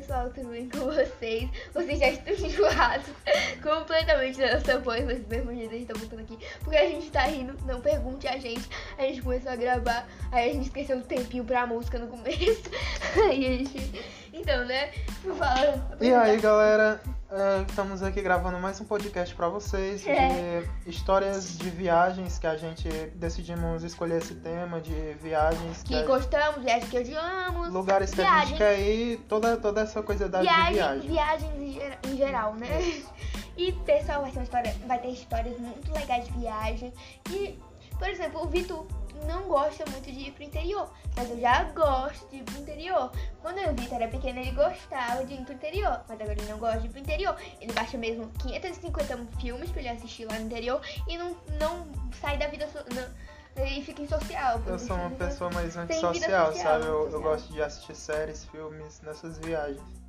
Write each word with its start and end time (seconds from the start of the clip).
pessoal, 0.00 0.28
tudo 0.30 0.48
bem 0.48 0.68
com 0.68 0.78
vocês? 0.80 1.48
Vocês 1.72 1.98
já 2.00 2.08
estão 2.08 2.34
enjoados 2.44 3.06
completamente 3.62 4.38
da 4.40 4.54
nossa 4.54 4.78
voz, 4.80 5.04
mas 5.04 5.24
mesmo 5.28 5.54
jeito 5.54 5.72
a 5.72 5.78
gente 5.78 5.86
tá 5.86 5.94
voltando 5.96 6.20
aqui. 6.20 6.38
Porque 6.60 6.76
a 6.76 6.88
gente 6.88 7.10
tá 7.12 7.22
rindo, 7.22 7.56
não 7.64 7.80
pergunte 7.80 8.26
a 8.26 8.36
gente. 8.36 8.68
A 8.98 9.02
gente 9.02 9.22
começou 9.22 9.52
a 9.52 9.56
gravar, 9.56 10.08
aí 10.32 10.50
a 10.50 10.52
gente 10.52 10.64
esqueceu 10.64 10.98
o 10.98 11.02
tempinho 11.02 11.44
pra 11.44 11.64
música 11.64 11.96
no 11.96 12.08
começo. 12.08 12.62
Aí 13.14 13.46
a 13.46 13.50
gente. 13.50 14.04
Então, 14.32 14.64
né? 14.64 14.90
Fala. 15.38 15.96
E 16.00 16.12
aí, 16.12 16.40
galera, 16.40 17.00
é, 17.36 17.62
estamos 17.68 18.02
aqui 18.02 18.22
gravando 18.22 18.58
mais 18.58 18.80
um 18.80 18.84
podcast 18.84 19.34
pra 19.34 19.48
vocês 19.48 20.06
É. 20.06 20.60
de 20.84 20.90
histórias 20.90 21.58
de 21.58 21.68
viagens 21.70 22.38
que 22.38 22.46
a 22.46 22.56
gente 22.56 22.88
decidimos 23.16 23.82
escolher 23.82 24.18
esse 24.18 24.34
tema 24.36 24.80
de 24.80 24.92
viagens, 25.22 25.82
Que 25.82 25.96
a- 25.96 26.04
gostamos, 26.06 26.62
viagens 26.62 26.88
que 26.88 26.98
odiamos. 26.98 27.72
lugares 27.72 28.10
que 28.12 28.20
a 28.20 28.24
viagens. 28.24 28.48
gente 28.50 28.58
quer 28.58 28.78
ir, 28.80 29.18
toda, 29.28 29.56
toda 29.56 29.80
essa 29.80 30.02
coisa 30.02 30.28
da 30.28 30.38
de 30.40 30.44
Viagem, 30.46 30.72
viagem. 30.74 31.08
viagens 31.10 31.54
em, 31.60 31.72
gera- 31.72 31.98
em 32.06 32.16
geral, 32.16 32.54
né? 32.54 32.68
E 33.56 33.72
pessoal, 33.72 34.22
vai 34.22 34.30
ter, 34.32 34.42
história, 34.42 34.76
vai 34.86 34.98
ter 34.98 35.08
histórias 35.08 35.58
muito 35.58 35.92
legais 35.92 36.24
de 36.26 36.32
viagem. 36.32 36.92
E, 37.30 37.58
por 37.98 38.08
exemplo, 38.08 38.42
o 38.42 38.48
Vitor 38.48 38.86
não 39.24 39.48
gosta 39.48 39.84
muito 39.90 40.10
de 40.10 40.28
ir 40.28 40.32
pro 40.32 40.42
interior, 40.42 40.90
mas 41.16 41.30
eu 41.30 41.40
já 41.40 41.64
gosto 41.64 42.28
de 42.30 42.36
ir 42.36 42.42
pro 42.42 42.58
interior. 42.58 43.10
Quando 43.40 43.58
o 43.58 43.74
Vitor 43.74 44.00
era 44.00 44.08
pequeno, 44.08 44.40
ele 44.40 44.52
gostava 44.52 45.24
de 45.24 45.34
ir 45.34 45.44
pro 45.44 45.54
interior, 45.54 46.00
mas 46.08 46.20
agora 46.20 46.32
ele 46.32 46.50
não 46.50 46.58
gosta 46.58 46.80
de 46.80 46.86
ir 46.86 46.90
pro 46.90 47.00
interior. 47.00 47.36
Ele 47.60 47.72
baixa 47.72 47.98
mesmo 47.98 48.30
550 48.38 49.18
filmes 49.40 49.70
pra 49.70 49.80
ele 49.80 49.90
assistir 49.90 50.24
lá 50.26 50.38
no 50.38 50.46
interior 50.46 50.80
e 51.08 51.18
não, 51.18 51.36
não 51.60 51.86
sai 52.20 52.38
da 52.38 52.46
vida. 52.48 52.68
Não, 52.94 53.64
e 53.64 53.82
fica 53.82 54.02
em 54.02 54.08
social. 54.08 54.60
Eu 54.66 54.78
sou 54.78 54.96
uma 54.96 55.10
pessoa 55.10 55.50
mais 55.50 55.76
antissocial, 55.76 56.52
social, 56.52 56.52
sabe? 56.54 56.86
Eu, 56.86 57.10
eu 57.10 57.22
gosto 57.22 57.52
de 57.52 57.62
assistir 57.62 57.94
séries, 57.94 58.44
filmes 58.46 59.00
nessas 59.02 59.38
viagens. 59.38 60.03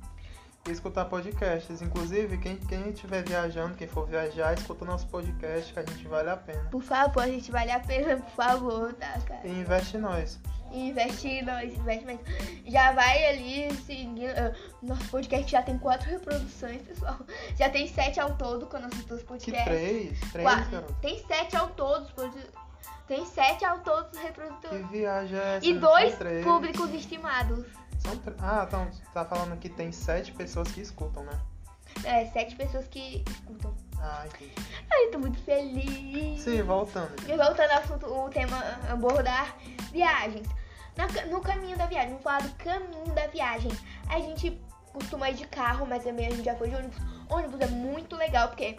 E 0.66 0.70
escutar 0.72 1.04
podcasts. 1.04 1.80
Inclusive, 1.80 2.38
quem, 2.38 2.56
quem 2.56 2.90
estiver 2.90 3.22
viajando, 3.24 3.76
quem 3.76 3.86
for 3.86 4.06
viajar, 4.06 4.54
escuta 4.54 4.84
o 4.84 4.86
nosso 4.86 5.06
podcast, 5.08 5.72
que 5.72 5.78
a 5.78 5.82
gente 5.84 6.06
vale 6.08 6.28
a 6.30 6.36
pena. 6.36 6.64
Por 6.70 6.82
favor, 6.82 7.22
a 7.22 7.28
gente 7.28 7.50
vale 7.52 7.70
a 7.70 7.78
pena, 7.80 8.16
por 8.16 8.30
favor, 8.30 8.92
tá, 8.94 9.18
cara? 9.26 9.40
E 9.46 9.50
investe 9.60 9.96
em 9.96 10.00
nós. 10.00 10.40
Investe 10.72 11.28
em 11.28 11.42
nós, 11.44 11.72
investe 11.72 12.04
mais. 12.04 12.18
Já 12.66 12.90
vai 12.92 13.26
ali 13.26 13.72
seguindo. 13.86 14.26
ah, 14.26 14.52
Nosso 14.82 15.08
podcast 15.08 15.50
já 15.50 15.62
tem 15.62 15.78
quatro 15.78 16.10
reproduções, 16.10 16.82
pessoal. 16.82 17.18
Já 17.56 17.70
tem 17.70 17.86
sete 17.86 18.18
ao 18.18 18.34
todo 18.36 18.66
com 18.66 18.78
nossos 18.80 19.04
dois 19.04 19.20
Que 19.22 19.26
podcasts. 19.28 19.64
três? 19.64 20.20
Três, 20.32 20.48
Quatro. 20.48 20.70
garoto. 20.72 20.94
Tem 21.00 21.24
sete 21.26 21.56
ao 21.56 21.68
todo. 21.68 22.06
Tem 23.06 23.24
sete 23.24 23.64
ao 23.64 23.78
todo 23.78 24.10
Que 24.10 24.18
reprodutores. 24.18 24.90
viagem 24.90 25.38
é 25.38 25.56
essa? 25.58 25.66
E 25.66 25.74
dois 25.74 26.16
três. 26.16 26.44
públicos 26.44 26.92
estimados. 26.92 27.64
São 27.98 28.20
Ah, 28.38 28.64
então, 28.66 28.86
você 28.90 29.02
tá 29.12 29.24
falando 29.24 29.58
que 29.58 29.68
tem 29.68 29.92
sete 29.92 30.32
pessoas 30.32 30.70
que 30.70 30.80
escutam, 30.80 31.24
né? 31.24 31.40
É, 32.04 32.26
sete 32.26 32.54
pessoas 32.56 32.86
que 32.88 33.24
escutam. 33.28 33.74
Ah, 33.98 34.24
entendi. 34.26 34.52
Ai, 34.90 35.06
tô 35.08 35.18
muito 35.18 35.38
feliz. 35.42 36.42
Sim, 36.42 36.62
voltando. 36.62 37.14
E 37.22 37.36
voltando 37.36 37.70
ao 37.70 37.78
assunto, 37.78 38.06
o 38.06 38.28
tema 38.28 38.56
abordar 38.90 39.56
viagens. 39.92 40.46
Na 40.96 41.06
no 41.26 41.40
caminho 41.40 41.76
da 41.76 41.86
viagem, 41.86 42.10
vamos 42.10 42.22
falar 42.22 42.42
do 42.42 42.54
caminho 42.54 43.14
da 43.14 43.26
viagem. 43.26 43.70
A 44.08 44.18
gente 44.18 44.60
costuma 44.92 45.30
ir 45.30 45.34
de 45.34 45.46
carro, 45.46 45.86
mas 45.86 46.04
também 46.04 46.26
a 46.26 46.30
gente 46.30 46.44
já 46.44 46.54
foi 46.54 46.68
de 46.68 46.76
ônibus. 46.76 46.96
Ônibus 47.28 47.60
é 47.60 47.66
muito 47.66 48.16
legal, 48.16 48.48
porque 48.48 48.78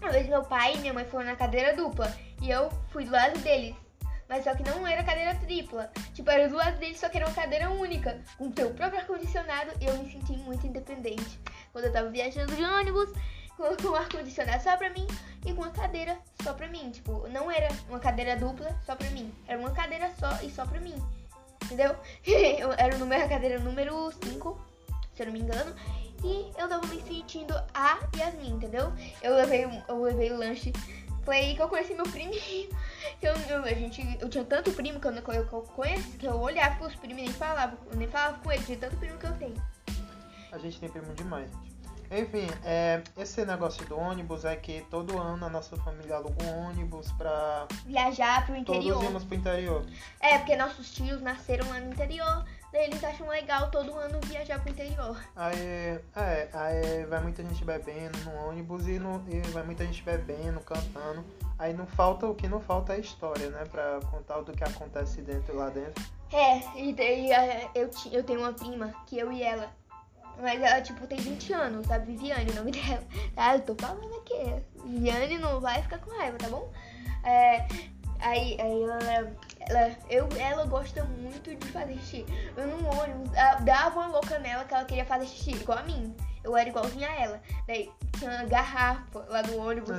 uma 0.00 0.10
vez 0.10 0.28
meu 0.28 0.42
pai 0.42 0.74
e 0.74 0.78
minha 0.78 0.92
mãe 0.92 1.04
foram 1.04 1.26
na 1.26 1.36
cadeira 1.36 1.74
dupla 1.74 2.14
e 2.40 2.50
eu 2.50 2.70
fui 2.90 3.04
do 3.04 3.10
lado 3.10 3.38
deles. 3.40 3.74
Mas 4.28 4.44
só 4.44 4.54
que 4.54 4.62
não 4.62 4.86
era 4.86 5.02
cadeira 5.02 5.34
tripla. 5.36 5.90
Tipo, 6.14 6.30
era 6.30 6.54
lado 6.54 6.78
deles, 6.78 7.00
só 7.00 7.08
que 7.08 7.16
era 7.16 7.26
uma 7.26 7.34
cadeira 7.34 7.70
única. 7.70 8.20
Com 8.36 8.50
teu 8.50 8.70
próprio 8.70 9.00
ar-condicionado, 9.00 9.70
e 9.80 9.86
eu 9.86 9.96
me 10.02 10.10
senti 10.12 10.32
muito 10.36 10.66
independente. 10.66 11.40
Quando 11.72 11.86
eu 11.86 11.92
tava 11.92 12.10
viajando 12.10 12.54
de 12.54 12.62
ônibus, 12.62 13.10
com 13.56 13.88
o 13.88 13.94
ar-condicionado 13.96 14.62
só 14.62 14.76
pra 14.76 14.90
mim 14.90 15.06
e 15.44 15.52
com 15.52 15.62
uma 15.62 15.70
cadeira 15.70 16.18
só 16.42 16.52
pra 16.52 16.68
mim. 16.68 16.90
Tipo, 16.90 17.26
não 17.28 17.50
era 17.50 17.68
uma 17.88 17.98
cadeira 17.98 18.36
dupla 18.36 18.78
só 18.84 18.94
pra 18.94 19.08
mim. 19.10 19.32
Era 19.46 19.58
uma 19.58 19.70
cadeira 19.72 20.10
só 20.18 20.30
e 20.42 20.50
só 20.50 20.64
pra 20.66 20.80
mim. 20.80 20.94
Entendeu? 21.64 21.96
Eu 22.24 22.72
era 22.72 22.94
o 22.94 22.98
número, 22.98 23.24
a 23.24 23.28
cadeira 23.28 23.58
número 23.58 24.12
5, 24.22 24.60
se 25.14 25.22
eu 25.22 25.26
não 25.26 25.32
me 25.32 25.40
engano. 25.40 25.74
E 26.24 26.50
eu 26.58 26.68
tava 26.68 26.84
me 26.88 27.00
sentindo 27.02 27.54
a 27.72 27.98
Yasmin, 28.16 28.50
entendeu? 28.54 28.92
Eu 29.22 29.36
levei, 29.36 29.66
um- 29.66 29.82
eu 29.86 30.02
levei 30.02 30.30
lanche. 30.30 30.72
Foi 31.24 31.36
aí 31.36 31.56
que 31.56 31.62
eu 31.62 31.68
conheci 31.68 31.94
meu 31.94 32.04
priminho. 32.04 32.68
Eu, 33.20 33.34
eu, 33.48 33.64
a 33.64 33.70
gente, 33.70 34.18
eu 34.20 34.28
tinha 34.28 34.44
tanto 34.44 34.70
primo 34.70 35.00
que 35.00 35.08
eu, 35.08 35.12
que 35.22 35.52
eu, 35.52 35.62
conheci, 35.62 36.16
que 36.18 36.26
eu 36.26 36.38
olhava 36.38 36.76
pros 36.76 36.94
primos 36.94 37.18
e 37.18 37.22
nem 37.22 37.32
falava, 37.32 37.76
nem 37.96 38.06
falava 38.06 38.38
com 38.38 38.52
eles, 38.52 38.64
de 38.64 38.76
tanto 38.76 38.96
primo 38.96 39.18
que 39.18 39.26
eu 39.26 39.32
tenho. 39.32 39.60
A 40.52 40.58
gente 40.58 40.78
tem 40.78 40.88
primo 40.88 41.12
demais, 41.14 41.50
gente. 41.50 41.78
Enfim, 42.10 42.46
é, 42.64 43.02
esse 43.18 43.44
negócio 43.44 43.84
do 43.86 43.98
ônibus 43.98 44.44
é 44.44 44.56
que 44.56 44.80
todo 44.90 45.18
ano 45.18 45.44
a 45.44 45.50
nossa 45.50 45.76
família 45.76 46.16
aluga 46.16 46.42
um 46.42 46.68
ônibus 46.68 47.12
pra 47.12 47.66
Viajar 47.84 48.46
pro 48.46 48.56
interior. 48.56 48.94
todos 48.94 49.08
irmos 49.08 49.24
pro 49.24 49.34
interior. 49.34 49.84
É, 50.18 50.38
porque 50.38 50.56
nossos 50.56 50.90
tios 50.90 51.20
nasceram 51.20 51.68
lá 51.68 51.80
no 51.80 51.90
interior, 51.92 52.46
daí 52.72 52.84
eles 52.84 53.02
acham 53.02 53.28
legal 53.28 53.70
todo 53.70 53.94
ano 53.94 54.20
viajar 54.26 54.60
pro 54.60 54.70
interior. 54.70 55.18
Aí, 55.34 56.00
é, 56.16 56.48
aí 56.52 57.06
vai 57.06 57.20
muita 57.20 57.42
gente 57.42 57.64
bebendo 57.64 58.18
no 58.20 58.48
ônibus 58.48 58.86
e, 58.86 58.98
no, 58.98 59.24
e 59.28 59.40
vai 59.48 59.62
muita 59.62 59.84
gente 59.84 60.02
bebendo, 60.02 60.60
cantando. 60.60 61.24
Aí 61.58 61.72
não 61.72 61.86
falta, 61.86 62.26
o 62.26 62.34
que 62.34 62.46
não 62.46 62.60
falta 62.60 62.94
é 62.94 63.00
história, 63.00 63.50
né? 63.50 63.64
Pra 63.70 64.00
contar 64.10 64.40
do 64.40 64.52
que 64.52 64.62
acontece 64.62 65.20
dentro 65.22 65.56
lá 65.56 65.70
dentro. 65.70 66.04
É, 66.32 66.78
e 66.78 66.92
daí 66.92 67.32
é, 67.32 67.70
eu, 67.74 67.90
eu 68.12 68.22
tenho 68.22 68.40
uma 68.40 68.52
prima, 68.52 68.94
que 69.06 69.18
eu 69.18 69.32
e 69.32 69.42
ela. 69.42 69.70
Mas 70.40 70.62
ela, 70.62 70.80
tipo, 70.80 71.06
tem 71.06 71.18
20 71.18 71.52
anos, 71.52 71.86
sabe? 71.86 72.12
Viviane, 72.12 72.50
o 72.50 72.54
nome 72.54 72.70
dela. 72.70 73.02
Ah, 73.36 73.56
eu 73.56 73.62
tô 73.62 73.74
falando 73.74 74.14
aqui. 74.18 74.62
Viviane 74.84 75.38
não 75.38 75.60
vai 75.60 75.82
ficar 75.82 75.98
com 75.98 76.10
raiva, 76.10 76.38
tá 76.38 76.48
bom? 76.48 76.72
É, 77.24 77.66
aí, 78.20 78.56
aí 78.60 78.82
ela, 78.82 79.32
ela, 79.68 79.90
eu, 80.08 80.28
ela 80.38 80.64
gosta 80.64 81.04
muito 81.04 81.54
de 81.54 81.66
fazer 81.68 81.94
xixi. 81.98 82.26
Eu 82.56 82.66
no 82.66 82.88
ônibus, 82.88 83.30
dava 83.64 84.00
uma 84.00 84.08
louca 84.08 84.38
nela 84.38 84.64
que 84.64 84.74
ela 84.74 84.84
queria 84.84 85.04
fazer 85.04 85.26
xixi, 85.26 85.52
igual 85.52 85.78
a 85.78 85.82
mim. 85.82 86.14
Eu 86.42 86.56
era 86.56 86.68
igualzinha 86.68 87.08
a 87.08 87.14
ela. 87.20 87.40
Daí 87.66 87.90
tinha 88.18 88.30
uma 88.30 88.44
garrafa 88.44 89.24
lá 89.28 89.42
no 89.42 89.58
ônibus 89.58 89.90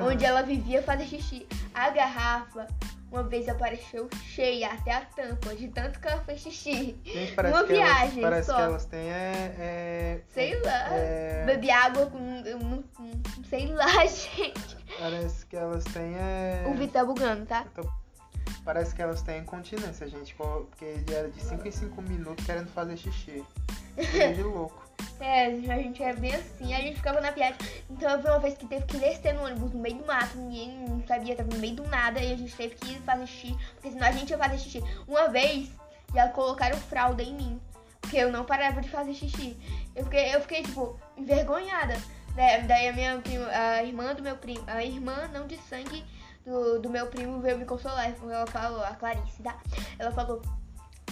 onde 0.00 0.24
ela 0.24 0.42
vivia 0.42 0.82
fazer 0.82 1.06
xixi. 1.06 1.46
A 1.72 1.90
garrafa, 1.90 2.66
uma 3.12 3.22
vez 3.22 3.48
apareceu 3.48 4.08
cheia 4.24 4.70
até 4.72 4.92
a 4.92 5.02
tampa, 5.02 5.54
de 5.54 5.68
tanto 5.68 6.00
que 6.00 6.08
ela 6.08 6.20
fez 6.24 6.40
xixi. 6.40 6.96
Gente, 7.04 7.32
uma 7.38 7.42
que 7.42 7.46
elas, 7.46 7.68
viagem 7.68 8.22
parece 8.22 8.46
só. 8.46 8.56
que 8.56 8.62
elas 8.62 8.84
têm 8.86 9.10
é, 9.10 9.54
é- 9.58 10.20
Sei 10.30 10.60
lá. 10.62 10.88
é- 10.94 11.44
Bebi 11.46 11.70
água 11.70 12.06
com. 12.06 12.42
eu 12.44 12.58
sei 13.48 13.68
lá, 13.68 13.86
gente. 14.06 14.76
parece 14.98 15.46
que 15.46 15.56
elas 15.56 15.84
têm 15.84 16.16
é, 16.16 16.64
O 16.66 16.74
Vitor 16.74 16.88
tá 16.92 17.04
bugando, 17.04 17.46
tá? 17.46 17.64
Então, 17.70 18.03
Parece 18.64 18.94
que 18.94 19.02
elas 19.02 19.20
têm 19.22 19.40
incontinência, 19.40 20.08
gente, 20.08 20.34
porque 20.34 20.84
ele 20.84 21.14
era 21.14 21.28
de 21.30 21.40
5 21.40 21.68
em 21.68 21.70
5 21.70 22.02
minutos 22.02 22.44
querendo 22.46 22.68
fazer 22.68 22.96
xixi. 22.96 23.44
Coisa 23.94 24.32
de 24.34 24.42
louco. 24.42 24.82
É, 25.20 25.46
a 25.46 25.50
gente 25.78 26.02
é 26.02 26.12
bem 26.12 26.34
assim, 26.34 26.74
a 26.74 26.78
gente 26.80 26.96
ficava 26.96 27.20
na 27.20 27.30
viagem. 27.30 27.56
Então 27.88 28.20
vi 28.20 28.26
uma 28.28 28.38
vez 28.40 28.56
que 28.58 28.66
teve 28.66 28.84
que 28.84 28.96
descer 28.98 29.32
no 29.32 29.44
ônibus 29.44 29.72
no 29.72 29.78
meio 29.80 29.96
do 29.96 30.06
mato, 30.06 30.36
ninguém 30.36 31.04
sabia, 31.06 31.36
tava 31.36 31.50
no 31.50 31.58
meio 31.58 31.76
do 31.76 31.84
nada, 31.88 32.20
e 32.20 32.32
a 32.32 32.36
gente 32.36 32.54
teve 32.54 32.74
que 32.74 32.98
fazer 33.00 33.26
xixi, 33.26 33.56
porque 33.74 33.90
senão 33.90 34.06
a 34.06 34.10
gente 34.12 34.30
ia 34.30 34.38
fazer 34.38 34.58
xixi. 34.58 34.82
Uma 35.06 35.28
vez 35.28 35.70
já 36.12 36.28
colocaram 36.28 36.76
fralda 36.76 37.22
em 37.22 37.32
mim, 37.34 37.60
porque 38.00 38.16
eu 38.16 38.30
não 38.30 38.44
parava 38.44 38.80
de 38.80 38.88
fazer 38.88 39.14
xixi. 39.14 39.56
Eu 39.94 40.04
fiquei, 40.04 40.34
eu 40.34 40.40
fiquei 40.40 40.62
tipo, 40.62 40.98
envergonhada. 41.16 41.94
Da- 42.34 42.58
Daí 42.66 42.88
a 42.88 42.92
minha 42.92 43.18
prima, 43.18 43.46
a 43.48 43.82
irmã 43.84 44.14
do 44.14 44.22
meu 44.22 44.36
primo, 44.36 44.64
a 44.66 44.84
irmã 44.84 45.28
não 45.32 45.46
de 45.46 45.56
sangue 45.68 46.04
do, 46.44 46.80
do 46.80 46.90
meu 46.90 47.06
primo 47.06 47.40
veio 47.40 47.58
me 47.58 47.64
consolar. 47.64 48.14
Ela 48.22 48.46
falou, 48.46 48.82
a 48.82 48.94
Clarice, 48.94 49.42
tá? 49.42 49.58
Ela 49.98 50.12
falou, 50.12 50.42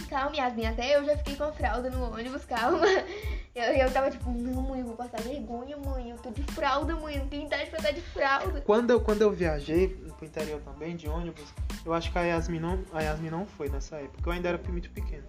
calma, 0.09 0.37
Yasmin, 0.37 0.67
até 0.67 0.97
eu 0.97 1.05
já 1.05 1.17
fiquei 1.17 1.37
com 1.37 1.45
a 1.45 1.53
fralda 1.53 1.91
no 1.91 2.13
ônibus, 2.13 2.45
calma. 2.45 2.87
Eu, 3.55 3.65
eu 3.65 3.93
tava 3.93 4.11
tipo, 4.11 4.31
não, 4.31 4.63
mãe, 4.63 4.81
eu 4.81 4.87
vou 4.87 4.97
passar 4.97 5.21
vergonha, 5.21 5.77
mãe. 5.77 6.09
Eu 6.09 6.17
tô 6.17 6.31
de 6.31 6.43
fralda, 6.55 6.97
mãe. 6.97 7.19
Não 7.19 7.29
tem 7.29 7.45
idade 7.45 7.69
pra 7.69 7.81
estar 7.81 7.91
de 7.91 8.01
fralda. 8.01 8.63
Quando 8.63 8.89
eu, 8.93 8.99
quando 8.99 9.21
eu 9.21 9.31
viajei 9.31 9.89
pro 9.89 10.25
interior 10.25 10.59
também, 10.63 10.97
de 10.97 11.07
ônibus, 11.07 11.45
eu 11.85 11.93
acho 11.93 12.11
que 12.11 12.19
a 12.19 12.23
Yasmin 12.23 12.61
não, 12.61 12.83
a 12.95 13.03
Yasmin 13.03 13.29
não 13.29 13.45
foi 13.45 13.69
nessa 13.69 13.97
época, 13.97 14.23
eu 14.27 14.33
ainda 14.33 14.49
era 14.49 14.61
muito 14.71 14.89
pequeno. 14.89 15.25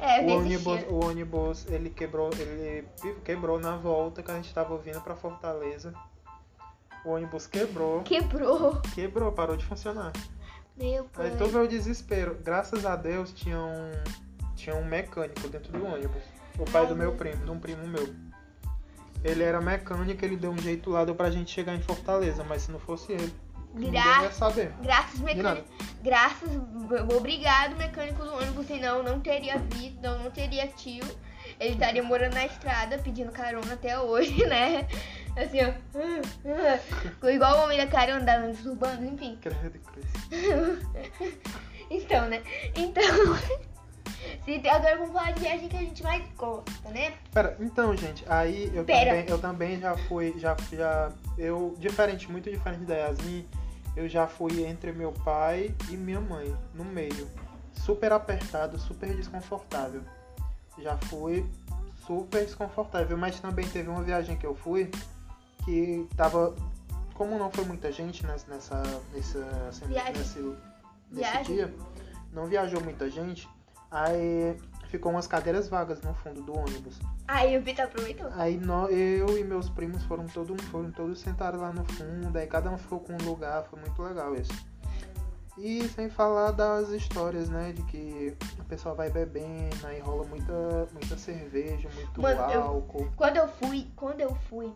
É, 0.00 0.20
O 0.22 0.38
ônibus, 0.40 0.82
o 0.88 1.04
ônibus, 1.06 1.66
ele 1.68 1.88
quebrou, 1.88 2.30
ele 2.36 2.84
quebrou 3.24 3.60
na 3.60 3.76
volta 3.76 4.24
que 4.24 4.32
a 4.32 4.34
gente 4.34 4.52
tava 4.52 4.76
vindo 4.78 5.00
pra 5.00 5.14
Fortaleza. 5.14 5.94
O 7.04 7.10
ônibus 7.10 7.46
quebrou, 7.46 8.02
Quebrou. 8.02 8.80
quebrou, 8.94 9.32
parou 9.32 9.56
de 9.56 9.64
funcionar. 9.64 10.12
Meu 10.76 11.04
pai. 11.04 11.26
Aí 11.30 11.36
tu 11.36 11.46
vê 11.46 11.58
o 11.58 11.66
desespero. 11.68 12.38
Graças 12.42 12.86
a 12.86 12.94
Deus 12.96 13.32
tinha 13.32 13.58
um, 13.58 13.90
tinha 14.54 14.74
um 14.76 14.84
mecânico 14.84 15.48
dentro 15.48 15.72
do 15.72 15.84
ônibus. 15.84 16.22
O 16.58 16.64
pai 16.70 16.86
do 16.86 16.94
meu 16.94 17.12
primo, 17.14 17.44
de 17.44 17.50
um 17.50 17.58
primo 17.58 17.86
meu. 17.86 18.14
Ele 19.24 19.42
era 19.42 19.60
mecânico, 19.60 20.24
ele 20.24 20.36
deu 20.36 20.50
um 20.50 20.58
jeito 20.58 20.90
lá, 20.90 21.04
deu 21.04 21.14
pra 21.14 21.30
gente 21.30 21.50
chegar 21.50 21.74
em 21.74 21.82
Fortaleza, 21.82 22.42
mas 22.44 22.62
se 22.62 22.72
não 22.72 22.78
fosse 22.78 23.12
ele, 23.12 23.32
Gra 23.74 24.30
saber. 24.32 24.72
graças, 24.82 25.18
mecânico. 25.20 25.66
Graças, 26.02 26.48
obrigado, 27.16 27.76
mecânico 27.76 28.22
do 28.22 28.34
ônibus. 28.34 28.66
Senão 28.66 28.98
eu 28.98 29.02
não 29.02 29.20
teria 29.20 29.58
visto, 29.58 30.04
eu 30.04 30.18
não 30.18 30.30
teria 30.30 30.66
tio. 30.66 31.04
ele 31.58 31.74
estaria 31.74 32.02
morando 32.02 32.34
na 32.34 32.44
estrada 32.44 32.98
pedindo 32.98 33.30
carona 33.32 33.74
até 33.74 33.98
hoje, 33.98 34.44
né? 34.46 34.86
Assim, 35.36 35.58
ó. 35.64 37.28
Igual 37.28 37.58
o 37.58 37.64
homem 37.64 37.78
da 37.78 37.86
carona 37.86 38.20
da 38.20 38.36
Landes 38.36 38.64
Urbanos, 38.66 39.02
enfim. 39.12 39.38
Credo, 39.40 39.78
credo. 39.80 41.32
Então, 41.90 42.26
né? 42.26 42.42
Então. 42.74 43.02
se- 44.46 44.68
Agora 44.68 44.96
vamos 44.96 45.12
falar 45.12 45.32
de 45.32 45.40
viagem 45.40 45.68
que 45.68 45.76
a 45.76 45.80
gente 45.80 46.02
mais 46.02 46.24
gosta, 46.36 46.88
né? 46.88 47.12
Pera, 47.32 47.54
então, 47.60 47.94
gente, 47.94 48.24
aí 48.26 48.70
eu 48.74 48.82
Pera. 48.84 49.10
também, 49.10 49.24
eu 49.28 49.38
também 49.38 49.80
já 49.80 49.96
fui, 50.08 50.34
já, 50.38 50.56
já, 50.72 51.12
eu, 51.36 51.74
diferente, 51.78 52.30
muito 52.32 52.50
diferente 52.50 52.84
da 52.84 52.94
Yasmin, 52.94 53.46
eu 53.94 54.08
já 54.08 54.26
fui 54.26 54.64
entre 54.64 54.90
meu 54.92 55.12
pai 55.12 55.74
e 55.90 55.96
minha 55.96 56.20
mãe, 56.20 56.56
no 56.74 56.84
meio. 56.84 57.28
Super 57.74 58.12
apertado, 58.12 58.78
super 58.78 59.14
desconfortável. 59.14 60.02
Já 60.78 60.96
fui 60.96 61.44
super 62.06 62.44
desconfortável, 62.44 63.18
mas 63.18 63.38
também 63.38 63.68
teve 63.68 63.90
uma 63.90 64.02
viagem 64.02 64.36
que 64.36 64.46
eu 64.46 64.54
fui 64.54 64.90
que 65.64 66.08
tava, 66.16 66.54
como 67.14 67.38
não 67.38 67.50
foi 67.50 67.64
muita 67.64 67.90
gente 67.92 68.24
nessa, 68.26 68.46
nessa, 68.52 68.82
nessa, 69.12 69.86
nesse, 70.18 70.56
nesse 71.10 71.42
dia, 71.44 71.74
não 72.32 72.46
viajou 72.46 72.80
muita 72.82 73.08
gente, 73.10 73.48
aí 73.90 74.56
ficou 74.88 75.12
umas 75.12 75.26
cadeiras 75.26 75.68
vagas 75.68 76.00
no 76.02 76.12
fundo 76.14 76.42
do 76.42 76.56
ônibus. 76.58 76.98
Aí 77.28 77.56
o 77.56 77.62
Vitor 77.62 77.84
aproveitou. 77.86 78.28
Aí 78.34 78.58
nó- 78.58 78.88
eu 78.88 79.38
e 79.38 79.44
meus 79.44 79.68
primos 79.70 80.02
foram 80.04 80.26
todos 80.26 80.60
foram 80.66 80.90
todos 80.90 81.18
sentados 81.20 81.60
lá 81.60 81.72
no 81.72 81.84
fundo, 81.84 82.36
aí 82.36 82.46
cada 82.46 82.70
um 82.70 82.76
ficou 82.76 83.00
com 83.00 83.14
um 83.14 83.24
lugar, 83.24 83.64
foi 83.64 83.80
muito 83.80 84.02
legal 84.02 84.34
isso. 84.34 84.52
E 85.58 85.86
sem 85.90 86.08
falar 86.08 86.50
das 86.52 86.88
histórias, 86.88 87.50
né, 87.50 87.72
de 87.72 87.82
que 87.82 88.34
o 88.58 88.64
pessoal 88.64 88.94
vai 88.94 89.10
bebendo, 89.10 89.86
aí 89.86 90.00
rola 90.00 90.24
muita, 90.24 90.88
muita 90.92 91.16
cerveja, 91.18 91.88
muito 91.94 92.22
Mano, 92.22 92.50
eu- 92.50 92.62
álcool. 92.62 93.12
Quando 93.14 93.36
eu 93.36 93.46
fui, 93.48 93.86
quando 93.94 94.20
eu 94.22 94.34
fui 94.48 94.72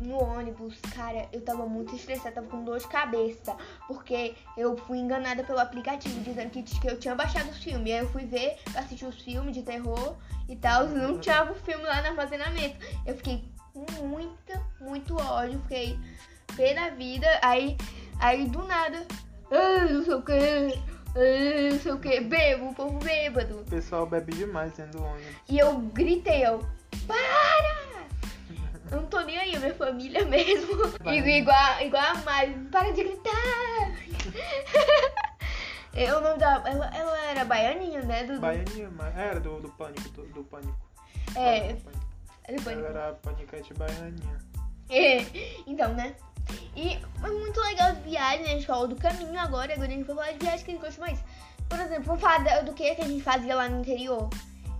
no 0.00 0.22
ônibus, 0.22 0.78
cara, 0.94 1.28
eu 1.32 1.40
tava 1.40 1.66
muito 1.66 1.94
estressada, 1.94 2.34
tava 2.36 2.48
com 2.48 2.64
dor 2.64 2.78
de 2.78 2.88
cabeça, 2.88 3.56
porque 3.86 4.34
eu 4.56 4.76
fui 4.76 4.98
enganada 4.98 5.44
pelo 5.44 5.58
aplicativo 5.58 6.20
dizendo 6.20 6.50
que, 6.50 6.62
que 6.62 6.88
eu 6.88 6.98
tinha 6.98 7.14
baixado 7.14 7.50
os 7.50 7.62
filmes. 7.62 7.92
Aí 7.92 7.98
eu 8.00 8.08
fui 8.08 8.24
ver, 8.24 8.58
assistir 8.74 9.06
os 9.06 9.20
filmes 9.20 9.54
de 9.54 9.62
terror 9.62 10.16
e 10.48 10.56
tal, 10.56 10.88
não 10.88 11.18
tinha 11.18 11.44
o 11.50 11.54
filme 11.54 11.84
lá 11.84 12.00
no 12.02 12.08
armazenamento. 12.08 12.76
Eu 13.06 13.16
fiquei 13.16 13.44
com 13.72 14.06
muita, 14.06 14.60
muito 14.80 15.16
ódio, 15.16 15.60
fiquei 15.62 15.98
pé 16.56 16.74
da 16.74 16.90
vida, 16.90 17.26
aí, 17.42 17.76
aí 18.18 18.46
do 18.46 18.62
nada, 18.64 19.06
ah, 19.50 19.84
não 19.90 20.04
sei 20.04 20.14
o 20.14 20.22
que, 20.22 20.80
não 21.70 21.78
sei 21.80 21.92
o 21.92 21.98
que, 21.98 22.20
bebo, 22.20 22.68
o 22.68 22.74
povo 22.74 22.98
bêbado. 22.98 23.60
O 23.60 23.64
pessoal 23.64 24.06
bebe 24.06 24.32
demais 24.34 24.72
dentro 24.72 24.98
do 24.98 25.04
ônibus. 25.04 25.34
E 25.48 25.58
eu 25.58 25.78
gritei, 25.78 26.46
eu, 26.46 26.60
para! 27.06 27.81
Eu 28.92 29.00
não 29.00 29.06
tô 29.06 29.20
nem 29.20 29.38
aí, 29.38 29.58
minha 29.58 29.74
família 29.74 30.24
mesmo. 30.26 30.72
Igual, 31.06 31.80
igual, 31.80 32.02
a 32.04 32.14
Mari, 32.18 32.52
para 32.70 32.92
de 32.92 33.02
gritar! 33.02 33.32
Eu 35.94 36.20
não 36.22 36.38
dava. 36.38 36.68
Ela, 36.68 36.86
ela 36.96 37.20
era 37.26 37.44
baianinha, 37.44 38.00
né? 38.02 38.24
Do, 38.24 38.40
Baianinha, 38.40 38.90
mas 38.90 39.14
era 39.16 39.38
do, 39.38 39.60
do 39.60 39.68
pânico, 39.70 40.08
do, 40.10 40.24
do 40.28 40.44
pânico. 40.44 40.74
É, 41.36 41.74
Do 41.74 41.82
pânico. 41.82 42.62
do 42.62 42.70
Ela 42.70 42.88
era 42.88 43.12
panicante 43.14 43.74
baianinha. 43.74 44.38
É, 44.88 45.18
então, 45.66 45.92
né? 45.94 46.14
E 46.74 46.94
é 46.94 47.30
muito 47.30 47.60
legal 47.60 47.90
as 47.90 47.98
viagens, 47.98 48.42
né? 48.46 48.52
A 48.52 48.54
gente 48.54 48.66
falou 48.66 48.88
do 48.88 48.96
caminho 48.96 49.38
agora, 49.38 49.72
agora 49.74 49.88
a 49.88 49.90
gente 49.90 50.04
vai 50.04 50.16
falar 50.16 50.32
de 50.32 50.38
viagens 50.38 50.62
que 50.62 50.70
a 50.70 50.74
gente 50.74 50.82
gosta 50.82 51.00
mais. 51.00 51.18
Por 51.68 51.78
exemplo, 51.78 52.04
vamos 52.04 52.20
falar 52.22 52.42
da- 52.42 52.60
do 52.62 52.72
que, 52.72 52.94
que 52.94 53.02
a 53.02 53.06
gente 53.06 53.22
fazia 53.22 53.54
lá 53.54 53.68
no 53.68 53.80
interior. 53.80 54.30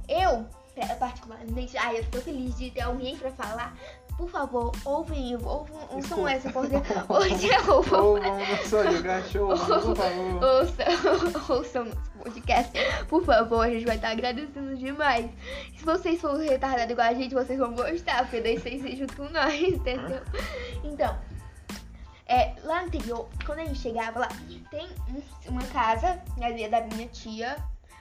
Eu, 0.08 0.46
é, 0.76 0.86
particularmente, 0.94 1.76
ai, 1.76 1.98
eu 1.98 2.04
tô 2.10 2.22
feliz 2.22 2.56
de 2.56 2.70
ter 2.70 2.80
alguém 2.80 3.18
pra 3.18 3.30
falar. 3.32 3.76
Por 4.22 4.30
favor, 4.30 4.72
ouvem, 4.84 5.36
ouçam 5.36 6.28
essa. 6.28 6.48
Ouçam, 6.54 7.76
ouçam, 7.76 8.04
Ou 8.04 8.20
vamos 8.20 8.68
só 8.68 8.82
ligar 8.82 9.22
show, 9.24 9.48
por 9.48 9.58
favor. 9.96 10.44
ouçam, 10.44 11.56
ouçam 11.56 11.84
nosso 11.86 12.10
podcast. 12.22 12.72
Por 13.08 13.24
favor, 13.24 13.66
a 13.66 13.70
gente 13.70 13.84
vai 13.84 13.96
estar 13.96 14.10
agradecendo 14.10 14.76
demais. 14.76 15.28
Se 15.76 15.84
vocês 15.84 16.20
forem 16.20 16.48
retardados 16.48 16.92
igual 16.92 17.08
a 17.08 17.14
gente, 17.14 17.34
vocês 17.34 17.58
vão 17.58 17.74
gostar, 17.74 18.22
porque 18.22 18.40
daí 18.40 18.58
vocês 18.60 18.80
vêm 18.80 18.96
junto 18.96 19.16
com 19.16 19.28
nós, 19.28 19.60
entendeu? 19.60 20.22
Então, 20.84 21.18
é, 22.26 22.54
lá 22.62 22.82
no 22.82 22.86
interior, 22.86 23.28
quando 23.44 23.58
a 23.58 23.64
gente 23.64 23.80
chegava 23.80 24.20
lá, 24.20 24.28
tem 24.70 24.88
um- 25.10 25.50
uma 25.50 25.62
casa, 25.64 26.20
na 26.38 26.48
via 26.50 26.70
da 26.70 26.80
minha 26.82 27.08
tia. 27.08 27.56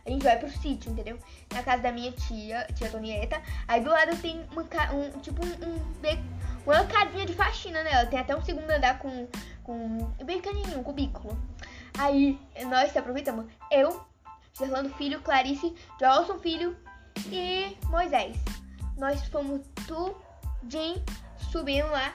A 0.06 0.10
gente 0.10 0.24
vai 0.24 0.38
pro 0.38 0.50
sítio, 0.50 0.92
entendeu? 0.92 1.18
Na 1.54 1.62
casa 1.64 1.84
da 1.84 1.92
minha 1.92 2.12
tia, 2.12 2.66
tia 2.76 2.90
Tonieta. 2.90 3.42
Aí 3.68 3.82
do 3.82 3.90
lado 3.90 4.16
tem 4.18 4.44
uma, 4.52 4.64
um, 4.94 5.20
tipo 5.20 5.46
um, 5.46 5.50
um 5.50 6.42
uma 6.66 6.84
casinha 6.86 7.26
de 7.26 7.34
faxina 7.34 7.84
nela. 7.84 8.06
Tem 8.08 8.20
até 8.20 8.36
um 8.36 8.44
segundo 8.44 8.70
andar 8.70 9.00
com, 9.00 9.28
com 9.64 10.12
bem 10.24 10.42
pequenininho, 10.42 10.80
um 10.80 10.84
cubículo. 10.84 11.38
Aí 11.98 12.40
nós 12.68 12.96
aproveitamos. 12.96 13.46
Eu, 13.70 14.06
Gerlando 14.58 14.90
Filho, 14.96 15.22
Clarice, 15.22 15.74
Joelson 16.00 16.40
Filho 16.40 16.76
e 17.32 17.76
Moisés. 17.88 18.38
Nós 18.98 19.24
fomos 19.28 19.62
tudinho 19.88 21.04
subindo 21.52 21.90
lá. 21.92 22.14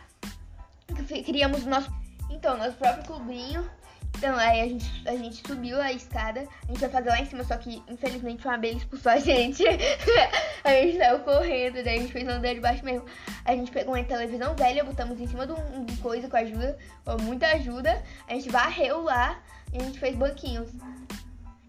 Cri- 1.07 1.23
Criamos 1.23 1.65
nosso. 1.67 1.91
Então, 2.31 2.57
nosso 2.57 2.73
próprio 2.77 3.05
clubinho. 3.05 3.69
Então, 4.17 4.35
aí 4.37 4.63
a 4.63 4.69
gente, 4.69 5.09
a 5.09 5.17
gente 5.17 5.47
subiu 5.47 5.81
a 5.81 5.93
escada. 5.93 6.47
A 6.65 6.73
gente 6.73 6.81
ia 6.81 6.89
fazer 6.89 7.11
lá 7.11 7.21
em 7.21 7.27
cima, 7.27 7.45
só 7.45 7.57
que 7.57 7.83
infelizmente 7.87 8.47
uma 8.47 8.55
abelha 8.55 8.77
expulsou 8.77 9.13
a 9.13 9.19
gente. 9.19 9.63
a 10.65 10.71
gente 10.71 10.97
saiu 10.97 11.19
correndo, 11.21 11.85
daí 11.85 11.99
a 11.99 12.01
gente 12.01 12.13
fez 12.13 12.27
andar 12.27 12.55
de 12.55 12.61
baixo 12.61 12.85
mesmo. 12.85 13.05
A 13.45 13.55
gente 13.55 13.71
pegou 13.71 13.95
uma 13.95 14.03
televisão 14.03 14.55
velha, 14.57 14.85
botamos 14.85 15.21
em 15.21 15.27
cima 15.27 15.47
de 15.47 15.53
um 15.53 15.85
de 15.85 15.97
coisa 15.99 16.29
com 16.29 16.37
ajuda, 16.37 16.79
com 17.05 17.23
muita 17.23 17.47
ajuda. 17.49 18.03
A 18.27 18.35
gente 18.35 18.49
varreu 18.49 19.03
lá 19.03 19.39
e 19.73 19.79
a 19.79 19.83
gente 19.83 19.99
fez 19.99 20.17
banquinhos. 20.17 20.71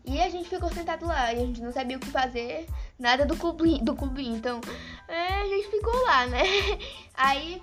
E 0.05 0.21
a 0.21 0.29
gente 0.29 0.47
ficou 0.47 0.69
sentado 0.69 1.05
lá 1.05 1.33
e 1.33 1.43
a 1.43 1.45
gente 1.45 1.61
não 1.61 1.73
sabia 1.73 1.97
o 1.97 1.99
que 1.99 2.09
fazer, 2.09 2.65
nada 2.97 3.25
do 3.25 3.35
clubinho, 3.35 3.83
do 3.83 3.93
clubinho. 3.93 4.37
Então, 4.37 4.61
é, 5.05 5.41
a 5.41 5.45
gente 5.45 5.69
ficou 5.69 5.93
lá, 6.05 6.25
né? 6.27 6.43
Aí 7.13 7.61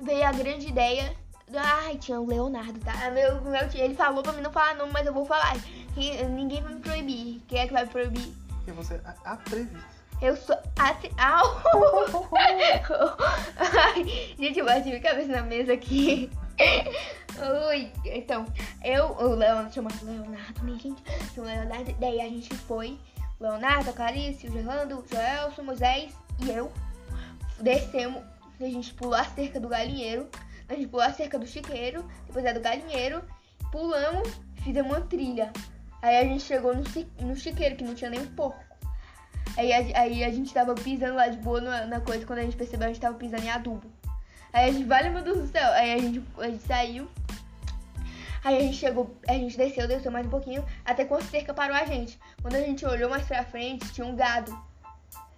veio 0.00 0.26
a 0.26 0.32
grande 0.32 0.66
ideia. 0.66 1.14
Ai, 1.54 1.96
tinha 1.98 2.20
o 2.20 2.26
Leonardo, 2.26 2.78
tá? 2.80 3.10
Meu, 3.10 3.40
meu 3.42 3.68
tio, 3.68 3.80
ele 3.80 3.94
falou 3.94 4.22
pra 4.22 4.32
mim 4.32 4.40
não 4.42 4.50
falar 4.52 4.74
nome, 4.74 4.92
mas 4.92 5.06
eu 5.06 5.12
vou 5.12 5.24
falar. 5.24 5.54
Que 5.94 6.22
ninguém 6.24 6.60
vai 6.62 6.74
me 6.74 6.80
proibir. 6.80 7.40
Quem 7.46 7.60
é 7.60 7.66
que 7.66 7.72
vai 7.72 7.84
me 7.84 7.90
proibir? 7.90 8.32
E 8.66 8.72
você 8.72 9.00
a- 9.04 9.32
atrevido. 9.32 9.82
Eu 10.20 10.36
sou 10.36 10.56
assim. 10.78 11.10
Au! 11.18 11.62
Ai, 13.58 14.04
gente, 14.38 14.58
eu 14.58 14.64
bati 14.64 14.88
minha 14.88 15.00
cabeça 15.00 15.28
na 15.30 15.42
mesa 15.42 15.72
aqui. 15.74 16.30
Oi, 17.68 17.92
então, 18.06 18.46
eu, 18.82 19.12
o 19.12 19.34
Leonardo, 19.34 19.72
chama 19.72 19.90
Leonardo, 20.02 20.64
né, 20.64 20.78
gente? 20.82 21.02
Chama 21.34 21.48
Leonardo, 21.48 21.94
daí 22.00 22.20
a 22.20 22.24
gente 22.28 22.54
foi, 22.54 22.98
Leonardo, 23.38 23.90
a 23.90 23.92
Clarice, 23.92 24.48
o 24.48 24.52
Gerlando, 24.52 24.98
o 24.98 25.04
Joelson, 25.06 25.60
o 25.60 25.64
Moisés 25.66 26.14
e 26.40 26.50
eu. 26.50 26.72
Descemos, 27.60 28.22
a 28.58 28.64
gente 28.64 28.94
pulou 28.94 29.14
a 29.14 29.24
cerca 29.24 29.60
do 29.60 29.68
galinheiro, 29.68 30.28
a 30.68 30.74
gente 30.74 30.88
pulou 30.88 31.04
a 31.04 31.12
cerca 31.12 31.38
do 31.38 31.46
chiqueiro, 31.46 32.04
depois 32.26 32.44
a 32.44 32.52
do 32.52 32.60
galinheiro, 32.60 33.22
pulamos, 33.70 34.28
fizemos 34.62 34.92
uma 34.92 35.00
trilha. 35.00 35.52
Aí 36.02 36.18
a 36.18 36.24
gente 36.24 36.42
chegou 36.42 36.74
no, 36.74 36.84
no 37.20 37.36
chiqueiro, 37.36 37.76
que 37.76 37.84
não 37.84 37.94
tinha 37.94 38.10
nem 38.10 38.20
um 38.20 38.34
porco. 38.34 38.64
Aí 39.56 39.72
a, 39.72 40.00
aí 40.00 40.24
a 40.24 40.30
gente 40.30 40.52
tava 40.52 40.74
pisando 40.74 41.14
lá 41.14 41.28
de 41.28 41.38
boa 41.38 41.60
na, 41.60 41.86
na 41.86 42.00
coisa, 42.00 42.26
quando 42.26 42.40
a 42.40 42.42
gente 42.42 42.56
percebeu, 42.56 42.86
a 42.86 42.92
gente 42.92 43.00
tava 43.00 43.16
pisando 43.16 43.44
em 43.44 43.50
adubo. 43.50 43.90
Aí 44.52 44.70
a 44.70 44.72
gente, 44.72 44.84
vale 44.84 45.10
meu 45.10 45.22
Deus 45.22 45.38
do 45.38 45.46
céu, 45.48 45.72
aí 45.72 45.94
a 45.94 45.98
gente, 45.98 46.22
a 46.38 46.48
gente 46.48 46.62
saiu. 46.62 47.08
Aí 48.44 48.58
a 48.58 48.60
gente 48.60 48.76
chegou, 48.76 49.16
a 49.26 49.32
gente 49.32 49.56
desceu, 49.56 49.88
desceu 49.88 50.12
mais 50.12 50.26
um 50.26 50.30
pouquinho, 50.30 50.64
até 50.84 51.04
que 51.04 51.12
uma 51.12 51.20
cerca 51.22 51.52
parou 51.52 51.76
a 51.76 51.84
gente. 51.84 52.18
Quando 52.40 52.54
a 52.54 52.60
gente 52.60 52.86
olhou 52.86 53.10
mais 53.10 53.26
pra 53.26 53.44
frente, 53.44 53.92
tinha 53.92 54.06
um 54.06 54.14
gado. 54.14 54.56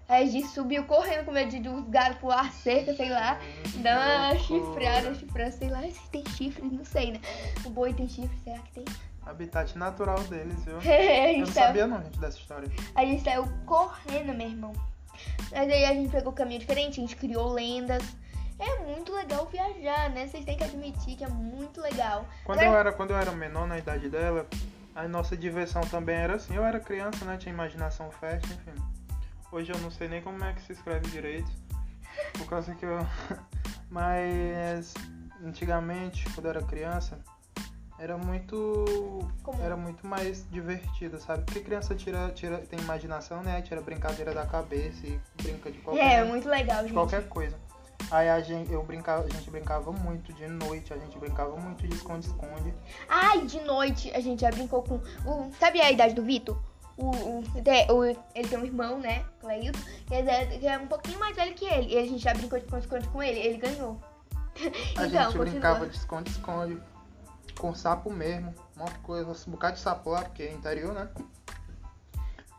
Aí 0.08 0.26
a 0.26 0.30
gente 0.30 0.48
subiu 0.48 0.84
correndo 0.84 1.26
com 1.26 1.32
medo 1.32 1.50
de 1.50 1.68
os 1.68 1.86
gados 1.88 2.16
pular 2.18 2.50
cerca, 2.50 2.94
sei 2.94 3.10
lá. 3.10 3.38
Dar 3.82 4.32
uma 4.32 4.38
chifrada, 4.38 5.14
chifrada, 5.14 5.52
sei 5.52 5.68
lá, 5.68 5.82
se 5.82 6.10
tem 6.10 6.24
chifre, 6.30 6.64
não 6.64 6.84
sei, 6.84 7.12
né? 7.12 7.20
O 7.64 7.68
boi 7.68 7.92
tem 7.92 8.08
chifre, 8.08 8.36
será 8.42 8.58
que 8.60 8.72
tem? 8.72 8.84
Habitat 9.26 9.76
natural 9.76 10.18
deles, 10.24 10.64
viu? 10.64 10.80
Eu 10.80 11.40
não 11.40 11.46
saiu, 11.46 11.66
sabia 11.66 11.86
não, 11.86 12.02
gente, 12.02 12.18
dessa 12.18 12.38
história. 12.38 12.70
a 12.94 13.04
gente 13.04 13.22
saiu 13.22 13.46
correndo, 13.66 14.32
meu 14.32 14.48
irmão. 14.48 14.72
Mas 15.50 15.70
aí 15.70 15.84
a 15.84 15.92
gente 15.92 16.10
pegou 16.10 16.32
caminho 16.32 16.60
diferente, 16.60 17.00
a 17.00 17.02
gente 17.02 17.16
criou 17.16 17.52
lendas. 17.52 18.02
É 18.58 18.82
muito 18.84 19.12
legal 19.12 19.46
viajar, 19.46 20.08
né? 20.10 20.26
Vocês 20.26 20.44
têm 20.44 20.56
que 20.56 20.64
admitir 20.64 21.16
que 21.16 21.24
é 21.24 21.28
muito 21.28 21.82
legal. 21.82 22.24
Quando 22.44 22.62
eu, 22.62 22.74
era, 22.74 22.92
quando 22.92 23.10
eu 23.10 23.16
era 23.18 23.30
menor, 23.30 23.68
na 23.68 23.78
idade 23.78 24.08
dela, 24.08 24.46
a 24.94 25.06
nossa 25.06 25.36
diversão 25.36 25.82
também 25.82 26.16
era 26.16 26.36
assim. 26.36 26.56
Eu 26.56 26.64
era 26.64 26.80
criança, 26.80 27.24
né? 27.26 27.36
Tinha 27.36 27.52
imaginação 27.52 28.10
fértil, 28.10 28.56
enfim. 28.56 28.97
Hoje 29.50 29.72
eu 29.72 29.78
não 29.80 29.90
sei 29.90 30.08
nem 30.08 30.20
como 30.20 30.42
é 30.44 30.52
que 30.52 30.62
se 30.62 30.72
escreve 30.72 31.08
direito. 31.08 31.50
Por 32.36 32.46
causa 32.46 32.74
que 32.74 32.84
eu. 32.84 32.98
Mas 33.90 34.92
antigamente, 35.42 36.24
quando 36.34 36.46
eu 36.46 36.50
era 36.50 36.62
criança, 36.62 37.18
era 37.98 38.16
muito. 38.18 39.28
Como? 39.42 39.62
Era 39.62 39.76
muito 39.76 40.06
mais 40.06 40.48
divertido, 40.50 41.18
sabe? 41.18 41.44
Porque 41.44 41.60
criança 41.60 41.94
tira, 41.94 42.30
tira, 42.30 42.58
tem 42.58 42.78
imaginação, 42.78 43.42
né? 43.42 43.62
Tira 43.62 43.80
brincadeira 43.80 44.32
da 44.34 44.46
cabeça 44.46 45.06
e 45.06 45.18
brinca 45.42 45.70
de 45.70 45.78
qualquer, 45.78 46.20
É, 46.20 46.24
muito 46.24 46.48
legal, 46.48 46.82
gente. 46.82 46.92
qualquer 46.92 47.28
coisa. 47.28 47.56
Aí 48.10 48.28
a 48.28 48.40
gente, 48.40 48.72
eu 48.72 48.82
brincava, 48.82 49.24
a 49.24 49.28
gente 49.28 49.50
brincava 49.50 49.92
muito 49.92 50.32
de 50.32 50.46
noite, 50.46 50.94
a 50.94 50.96
gente 50.96 51.18
brincava 51.18 51.56
muito 51.56 51.86
de 51.86 51.94
esconde-esconde. 51.94 52.72
Ai, 53.08 53.44
de 53.44 53.60
noite 53.62 54.10
a 54.14 54.20
gente 54.20 54.40
já 54.40 54.50
brincou 54.50 54.82
com. 54.82 54.96
O, 55.26 55.50
sabe 55.58 55.80
a 55.80 55.90
idade 55.90 56.14
do 56.14 56.22
Vitor? 56.22 56.58
O, 56.98 57.10
o, 57.10 57.40
o- 57.40 58.04
ele 58.34 58.48
tem 58.48 58.58
um 58.58 58.64
irmão, 58.64 58.98
né? 58.98 59.24
Cleilton, 59.40 59.78
que 60.06 60.14
é, 60.14 60.46
que 60.46 60.66
é 60.66 60.78
um 60.78 60.88
pouquinho 60.88 61.18
mais 61.20 61.34
velho 61.36 61.54
que 61.54 61.64
ele. 61.64 61.94
E 61.94 61.98
a 61.98 62.02
gente 62.02 62.18
já 62.18 62.34
brincou 62.34 62.58
de 62.58 62.64
esconde-esconde 62.64 63.08
com 63.08 63.22
ele. 63.22 63.38
Ele 63.38 63.58
ganhou. 63.58 63.98
A 64.96 65.06
então, 65.06 65.08
gente 65.08 65.24
continua. 65.26 65.44
brincava 65.44 65.86
de 65.86 65.96
esconde-esconde, 65.96 66.82
com 67.58 67.72
sapo 67.74 68.12
mesmo, 68.12 68.52
uma 68.76 68.90
coisa, 69.02 69.30
um 69.30 69.50
bocado 69.52 69.74
de 69.76 69.80
sapo 69.80 70.10
lá, 70.10 70.22
porque 70.22 70.42
é 70.42 70.52
interior, 70.52 70.92
né? 70.92 71.08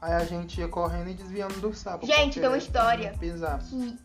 Aí 0.01 0.13
a 0.13 0.23
gente 0.23 0.61
ia 0.61 0.67
correndo 0.69 1.09
e 1.09 1.13
desviando 1.13 1.59
do 1.59 1.73
sapo. 1.73 2.05
Gente, 2.05 2.39
tem 2.39 2.47
uma 2.47 2.57
história. 2.57 3.13
Pisar. 3.19 3.59
que. 3.61 3.97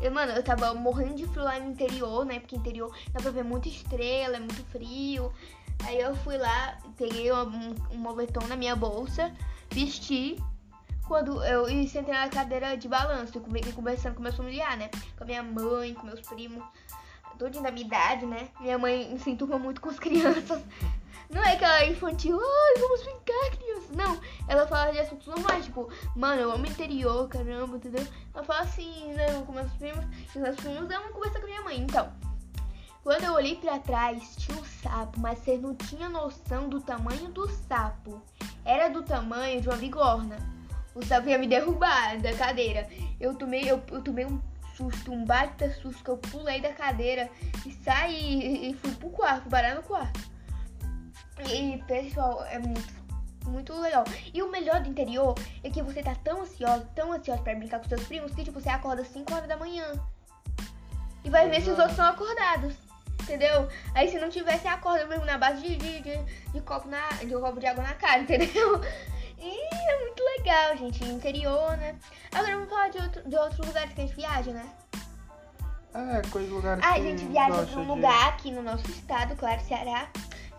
Mano, 0.12 0.32
eu 0.32 0.42
tava 0.42 0.74
morrendo 0.74 1.14
de 1.14 1.26
frio 1.26 1.42
lá 1.42 1.58
no 1.58 1.70
interior, 1.70 2.26
né? 2.26 2.38
Porque 2.38 2.54
interior 2.56 2.94
dá 3.12 3.20
pra 3.22 3.30
ver 3.30 3.42
muita 3.42 3.68
estrela, 3.68 4.36
é 4.36 4.40
muito 4.40 4.62
frio. 4.66 5.32
Aí 5.84 6.00
eu 6.00 6.14
fui 6.16 6.36
lá, 6.36 6.78
peguei 6.96 7.32
um, 7.32 7.74
um 7.92 7.96
moletom 7.96 8.46
na 8.46 8.56
minha 8.56 8.74
bolsa, 8.74 9.32
vesti. 9.70 10.42
Quando 11.06 11.44
eu 11.44 11.68
e 11.68 11.88
sentei 11.88 12.12
na 12.12 12.28
cadeira 12.28 12.76
de 12.76 12.88
balanço, 12.88 13.38
e 13.38 13.72
conversando 13.72 14.16
com 14.16 14.22
meus 14.22 14.34
familiares, 14.34 14.78
né? 14.78 14.90
Com 15.16 15.22
a 15.22 15.26
minha 15.26 15.42
mãe, 15.42 15.94
com 15.94 16.04
meus 16.04 16.20
primos, 16.20 16.64
todos 17.38 17.62
da 17.62 17.70
minha 17.70 17.86
idade, 17.86 18.26
né? 18.26 18.48
Minha 18.60 18.76
mãe 18.76 19.16
se 19.18 19.30
enturma 19.30 19.58
muito 19.58 19.80
com 19.80 19.88
as 19.88 19.98
crianças. 19.98 20.62
Não 21.30 21.42
é 21.42 21.54
aquela 21.54 21.84
infantil, 21.84 22.38
ai, 22.40 22.80
vamos 22.80 23.02
brincar, 23.02 23.56
crianças. 23.56 23.90
Não, 23.96 24.20
ela 24.48 24.66
fala 24.66 24.92
de 24.92 25.00
assuntos 25.00 25.26
normais, 25.26 25.64
tipo, 25.64 25.90
mano, 26.14 26.40
eu 26.40 26.52
amo 26.52 26.66
interior, 26.66 27.28
caramba, 27.28 27.76
entendeu? 27.76 28.06
Ela 28.32 28.44
fala 28.44 28.60
assim, 28.60 29.12
né, 29.12 29.26
com 29.44 29.52
meus 29.52 29.70
primos, 29.72 30.04
e 30.34 30.38
meus 30.38 30.56
primos 30.56 30.88
dão 30.88 31.02
uma 31.02 31.12
conversa 31.12 31.40
com 31.40 31.46
minha 31.46 31.62
mãe. 31.62 31.78
Então, 31.78 32.12
quando 33.02 33.24
eu 33.24 33.34
olhei 33.34 33.56
pra 33.56 33.78
trás, 33.78 34.36
tinha 34.36 34.56
um 34.56 34.64
sapo, 34.86 35.18
mas 35.18 35.38
você 35.40 35.58
não 35.58 35.74
tinha 35.74 36.08
noção 36.08 36.68
do 36.68 36.80
tamanho 36.80 37.28
do 37.28 37.48
sapo. 37.48 38.22
Era 38.64 38.88
do 38.88 39.02
tamanho 39.02 39.60
de 39.60 39.68
uma 39.68 39.76
bigorna. 39.76 40.36
O 40.94 41.04
sapo 41.04 41.28
ia 41.28 41.38
me 41.38 41.48
derrubar 41.48 42.18
da 42.20 42.32
cadeira. 42.34 42.88
Eu 43.20 43.34
tomei, 43.34 43.62
eu, 43.68 43.82
eu 43.90 44.00
tomei 44.00 44.24
um 44.24 44.40
susto, 44.76 45.12
um 45.12 45.24
baita 45.24 45.70
susto, 45.74 46.04
que 46.04 46.10
eu 46.10 46.18
pulei 46.18 46.60
da 46.60 46.72
cadeira 46.72 47.28
e 47.64 47.72
saí 47.72 48.40
e, 48.40 48.70
e 48.70 48.74
fui 48.74 48.94
pro 48.94 49.10
quarto, 49.10 49.42
fui 49.42 49.50
parar 49.50 49.74
no 49.74 49.82
quarto. 49.82 50.20
E, 51.52 51.82
pessoal, 51.86 52.44
é 52.44 52.58
muito, 52.58 52.94
muito 53.46 53.74
legal. 53.80 54.04
E 54.32 54.42
o 54.42 54.50
melhor 54.50 54.80
do 54.80 54.88
interior 54.88 55.34
é 55.62 55.70
que 55.70 55.82
você 55.82 56.02
tá 56.02 56.14
tão 56.14 56.42
ansioso, 56.42 56.86
tão 56.94 57.12
ansioso 57.12 57.42
pra 57.42 57.54
brincar 57.54 57.80
com 57.80 57.88
seus 57.88 58.04
primos, 58.04 58.34
que 58.34 58.44
tipo, 58.44 58.60
você 58.60 58.68
acorda 58.68 59.04
5 59.04 59.34
horas 59.34 59.48
da 59.48 59.56
manhã. 59.56 59.92
E 61.24 61.30
vai 61.30 61.48
ver 61.48 61.60
se 61.60 61.70
os 61.70 61.78
outros 61.78 61.90
estão 61.90 62.06
acordados. 62.06 62.85
Entendeu? 63.26 63.68
Aí 63.92 64.08
se 64.08 64.18
não 64.20 64.30
você 64.30 64.68
acorda 64.68 65.04
mesmo 65.06 65.24
na 65.24 65.36
base 65.36 65.60
de, 65.60 65.74
de, 65.76 66.00
de, 66.00 66.16
de 66.52 66.60
copo, 66.60 66.86
na, 66.88 67.08
de 67.24 67.34
um 67.34 67.40
copo 67.40 67.58
de 67.58 67.66
água 67.66 67.82
na 67.82 67.94
cara, 67.94 68.20
entendeu? 68.22 68.80
E 69.36 69.90
é 69.90 70.00
muito 70.00 70.22
legal, 70.38 70.76
gente. 70.76 71.04
Interior, 71.04 71.76
né? 71.76 71.96
Agora 72.32 72.54
vamos 72.54 72.70
falar 72.70 72.88
de, 72.90 72.98
outro, 72.98 73.28
de 73.28 73.36
outros 73.36 73.66
lugares 73.66 73.92
que 73.92 74.00
a 74.00 74.06
gente 74.06 74.16
viaja, 74.16 74.52
né? 74.52 74.64
É, 75.92 76.22
coisa 76.30 76.48
lugar 76.52 76.78
Ah, 76.82 76.90
a 76.90 76.94
que 76.94 77.02
gente 77.02 77.24
viaja 77.24 77.64
pra 77.66 77.80
um 77.80 77.82
de- 77.82 77.88
lugar 77.88 78.28
aqui 78.28 78.50
no 78.52 78.62
nosso 78.62 78.88
estado, 78.90 79.34
claro, 79.34 79.60
Ceará, 79.62 80.08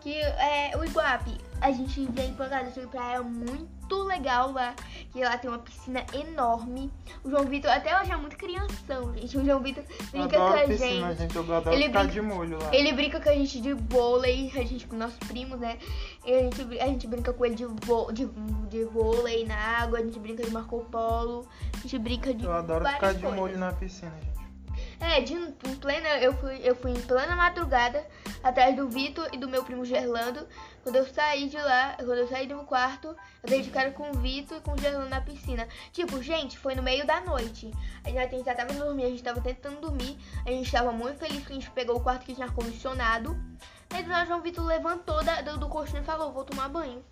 que 0.02 0.20
é 0.20 0.72
o 0.76 0.84
Iguape. 0.84 1.38
A 1.62 1.72
gente 1.72 2.06
vem 2.12 2.34
pra 2.34 2.50
cá 2.50 2.64
de 2.64 2.86
praia 2.88 3.22
muito 3.24 3.96
legal 4.04 4.52
lá, 4.52 4.76
que 5.18 5.24
lá 5.24 5.36
tem 5.36 5.50
uma 5.50 5.58
piscina 5.58 6.06
enorme. 6.14 6.92
O 7.24 7.30
João 7.32 7.44
Vitor, 7.46 7.72
até 7.72 8.00
hoje 8.00 8.12
é 8.12 8.16
muito 8.18 8.38
crianção, 8.38 9.12
gente. 9.16 9.36
O 9.36 9.44
João 9.44 9.60
Vitor 9.62 9.84
brinca 10.12 10.38
com 10.38 10.46
a 10.46 10.58
piscina, 10.62 11.08
gente. 11.10 11.18
gente. 11.20 11.36
Eu 11.36 11.42
adoro 11.42 11.74
Ele 11.76 11.86
ficar 11.86 12.04
brinca- 12.04 12.14
de 12.14 12.22
molho 12.22 12.60
lá. 12.62 12.76
Ele 12.76 12.94
brinca 12.94 13.20
com 13.20 13.30
a 13.30 13.34
gente 13.34 13.60
de 13.60 13.74
vôlei, 13.74 14.52
a 14.56 14.64
gente 14.64 14.86
com 14.86 14.96
nossos 14.96 15.18
primos, 15.28 15.60
né? 15.60 15.80
E 16.24 16.32
a 16.34 16.40
gente, 16.44 16.80
a 16.80 16.86
gente 16.86 17.08
brinca 17.08 17.34
com 17.34 17.46
ele 17.46 17.56
de, 17.56 17.66
vô, 17.66 18.12
de, 18.12 18.28
de 18.70 18.84
vôlei 18.86 19.44
na 19.46 19.56
água, 19.58 19.98
a 19.98 20.02
gente 20.04 20.20
brinca 20.20 20.44
de 20.44 20.52
Marco 20.52 20.86
Polo, 20.92 21.48
a 21.74 21.78
gente 21.80 21.98
brinca 21.98 22.32
de 22.32 22.46
Eu 22.46 22.54
adoro 22.54 22.86
ficar 22.86 23.14
de 23.14 23.22
coisas. 23.22 23.40
molho 23.40 23.58
na 23.58 23.74
piscina, 23.74 24.12
gente. 24.22 24.37
É, 25.00 25.22
de, 25.22 25.34
em 25.34 25.76
plena, 25.80 26.10
eu 26.18 26.34
fui, 26.38 26.60
eu 26.64 26.76
fui 26.76 26.92
em 26.92 27.02
plena 27.02 27.36
madrugada 27.36 28.06
atrás 28.44 28.76
do 28.76 28.90
Vitor 28.90 29.30
e 29.32 29.38
do 29.38 29.48
meu 29.48 29.64
primo 29.64 29.86
Gerlando. 29.86 30.48
Quando 30.82 30.96
eu 30.96 31.06
saí 31.06 31.48
de 31.50 31.58
lá, 31.58 31.96
quando 31.98 32.16
eu 32.16 32.28
saí 32.28 32.48
do 32.48 32.58
quarto, 32.64 33.08
eu 33.08 33.50
dei 33.50 33.62
de 33.62 33.70
cara 33.70 33.92
com 33.92 34.10
o 34.10 34.14
Vitor 34.14 34.58
e 34.58 34.62
com 34.62 34.74
o 34.74 34.78
Gerlando 34.78 35.10
na 35.10 35.22
piscina. 35.22 35.68
Tipo, 35.92 36.22
gente, 36.22 36.58
foi 36.58 36.74
no 36.74 36.82
meio 36.82 37.06
da 37.06 37.22
noite. 37.22 37.72
A 38.04 38.10
gente, 38.10 38.44
já 38.44 38.56
tava 38.56 38.74
dormindo, 38.74 39.06
a 39.06 39.10
gente 39.10 39.24
tava 39.24 39.40
tentando 39.40 39.82
dormir. 39.82 40.18
A 40.46 40.50
gente 40.50 40.72
tava 40.72 40.92
muito 40.92 41.20
feliz 41.20 41.46
que 41.46 41.52
a 41.52 41.56
gente 41.56 41.70
pegou 41.72 41.98
o 41.98 42.02
quarto 42.02 42.26
que 42.26 42.34
tinha 42.34 42.48
ar-condicionado. 42.48 43.38
Aí 43.92 44.02
do 44.02 44.10
nada, 44.10 44.26
João 44.26 44.42
Vitor 44.42 44.66
levantou 44.66 45.24
da, 45.24 45.42
do, 45.42 45.60
do 45.60 45.70
colchão 45.70 46.00
e 46.02 46.04
falou, 46.04 46.34
vou 46.34 46.44
tomar 46.44 46.70
banho. 46.70 47.04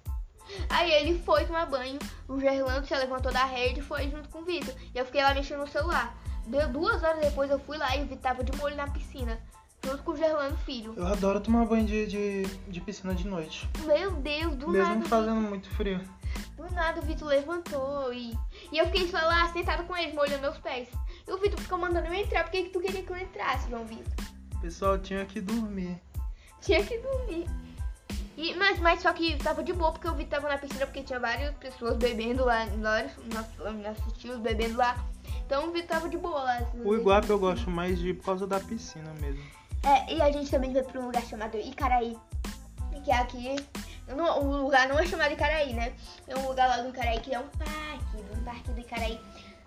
Aí 0.70 0.92
ele 0.92 1.20
foi 1.20 1.46
tomar 1.46 1.66
banho, 1.66 1.98
o 2.28 2.40
Gerlando 2.40 2.86
se 2.86 2.96
levantou 2.96 3.32
da 3.32 3.46
rede 3.46 3.80
e 3.80 3.84
foi 3.84 4.10
junto 4.10 4.30
com 4.30 4.40
o 4.40 4.46
Vitor. 4.46 4.74
E 4.94 4.98
eu 4.98 5.06
fiquei 5.06 5.24
lá 5.24 5.34
mexendo 5.34 5.60
no 5.60 5.68
celular. 5.68 6.16
Deu 6.48 6.68
duas 6.70 7.04
horas 7.04 7.20
depois 7.20 7.50
eu 7.50 7.60
fui 7.60 7.78
lá 7.78 7.96
e 7.96 8.02
o 8.04 8.04
Vitor 8.04 8.18
tava 8.20 8.44
de 8.44 8.56
molho 8.58 8.76
na 8.76 8.88
piscina. 8.88 9.40
Junto 9.84 10.02
com 10.04 10.12
o 10.12 10.18
Gerlando, 10.18 10.58
filho. 10.58 10.94
Eu 10.98 11.06
adoro 11.06 11.40
tomar 11.40 11.66
banho 11.66 11.86
de, 11.86 12.08
de, 12.08 12.44
de 12.44 12.82
piscina 12.82 13.14
de 13.14 13.28
noite. 13.28 13.70
Meu 13.86 14.12
Deus, 14.12 14.56
do 14.56 14.70
Mesmo 14.70 14.96
nada. 14.96 15.06
fazendo 15.06 15.42
muito 15.42 15.70
frio. 15.72 16.02
Do 16.58 16.74
nada 16.74 17.02
o 17.02 17.04
Vitor 17.04 17.28
levantou 17.28 18.12
e. 18.12 18.36
E 18.72 18.78
eu 18.80 18.86
fiquei 18.88 19.08
só 19.08 19.18
lá 19.18 19.48
sentada 19.54 19.84
com 19.84 19.96
ele, 19.96 20.14
molhando 20.14 20.42
meus 20.42 20.58
pés. 20.58 20.88
E 21.28 21.32
o 21.32 21.38
Vitor 21.38 21.60
ficou 21.60 21.78
mandando 21.78 22.08
eu 22.08 22.14
entrar. 22.14 22.44
Por 22.44 22.52
que, 22.52 22.64
que 22.64 22.70
tu 22.70 22.80
queria 22.80 23.04
que 23.04 23.12
eu 23.12 23.18
entrasse, 23.18 23.70
João 23.70 23.86
Vitor? 23.86 24.14
Pessoal 24.60 24.98
tinha 24.98 25.24
que 25.26 25.40
dormir. 25.40 26.02
Tinha 26.62 26.84
que 26.84 26.98
dormir. 26.98 27.48
E, 28.38 28.54
mas, 28.56 28.80
mas 28.80 29.02
só 29.02 29.14
que 29.14 29.38
tava 29.38 29.64
de 29.64 29.72
boa 29.72 29.92
porque 29.92 30.08
o 30.08 30.16
Vitor 30.16 30.42
tava 30.42 30.50
na 30.50 30.58
piscina 30.58 30.86
porque 30.86 31.04
tinha 31.04 31.20
várias 31.20 31.54
pessoas 31.56 31.96
bebendo 31.98 32.44
lá, 32.44 32.66
vários 32.82 33.14
nossos, 33.32 33.84
nossos 33.84 34.14
tios 34.18 34.40
bebendo 34.40 34.78
lá. 34.78 34.98
Então 35.46 35.68
o 35.70 35.72
Vitor 35.72 35.88
tava 35.88 36.10
de 36.10 36.18
boa 36.18 36.42
lá. 36.44 36.60
O 36.84 36.96
Iguape 36.96 37.30
eu 37.30 37.40
gosto 37.40 37.70
mais 37.70 38.00
de 38.00 38.14
por 38.14 38.26
causa 38.26 38.48
da 38.48 38.60
piscina 38.60 39.14
mesmo. 39.22 39.44
É, 39.84 40.14
e 40.16 40.22
a 40.22 40.32
gente 40.32 40.50
também 40.50 40.74
vai 40.74 40.82
pra 40.84 41.00
um 41.00 41.06
lugar 41.06 41.24
chamado 41.24 41.58
Icaraí. 41.58 42.18
Que 43.04 43.12
é 43.12 43.18
aqui. 43.18 43.56
não- 44.08 44.42
o 44.44 44.64
lugar 44.64 44.88
não 44.88 44.98
é 44.98 45.06
chamado 45.06 45.34
Icaraí, 45.34 45.74
né? 45.74 45.94
É 46.28 46.36
um 46.36 46.48
lugar 46.48 46.68
lá 46.68 46.78
do 46.82 46.90
Icaraí 46.90 47.20
que 47.20 47.36
é 47.36 47.40
um 47.40 47.48
parque, 47.50 48.18
um 48.36 48.44
parque 48.44 48.72
do 48.72 48.80
Icaraí. 48.80 49.20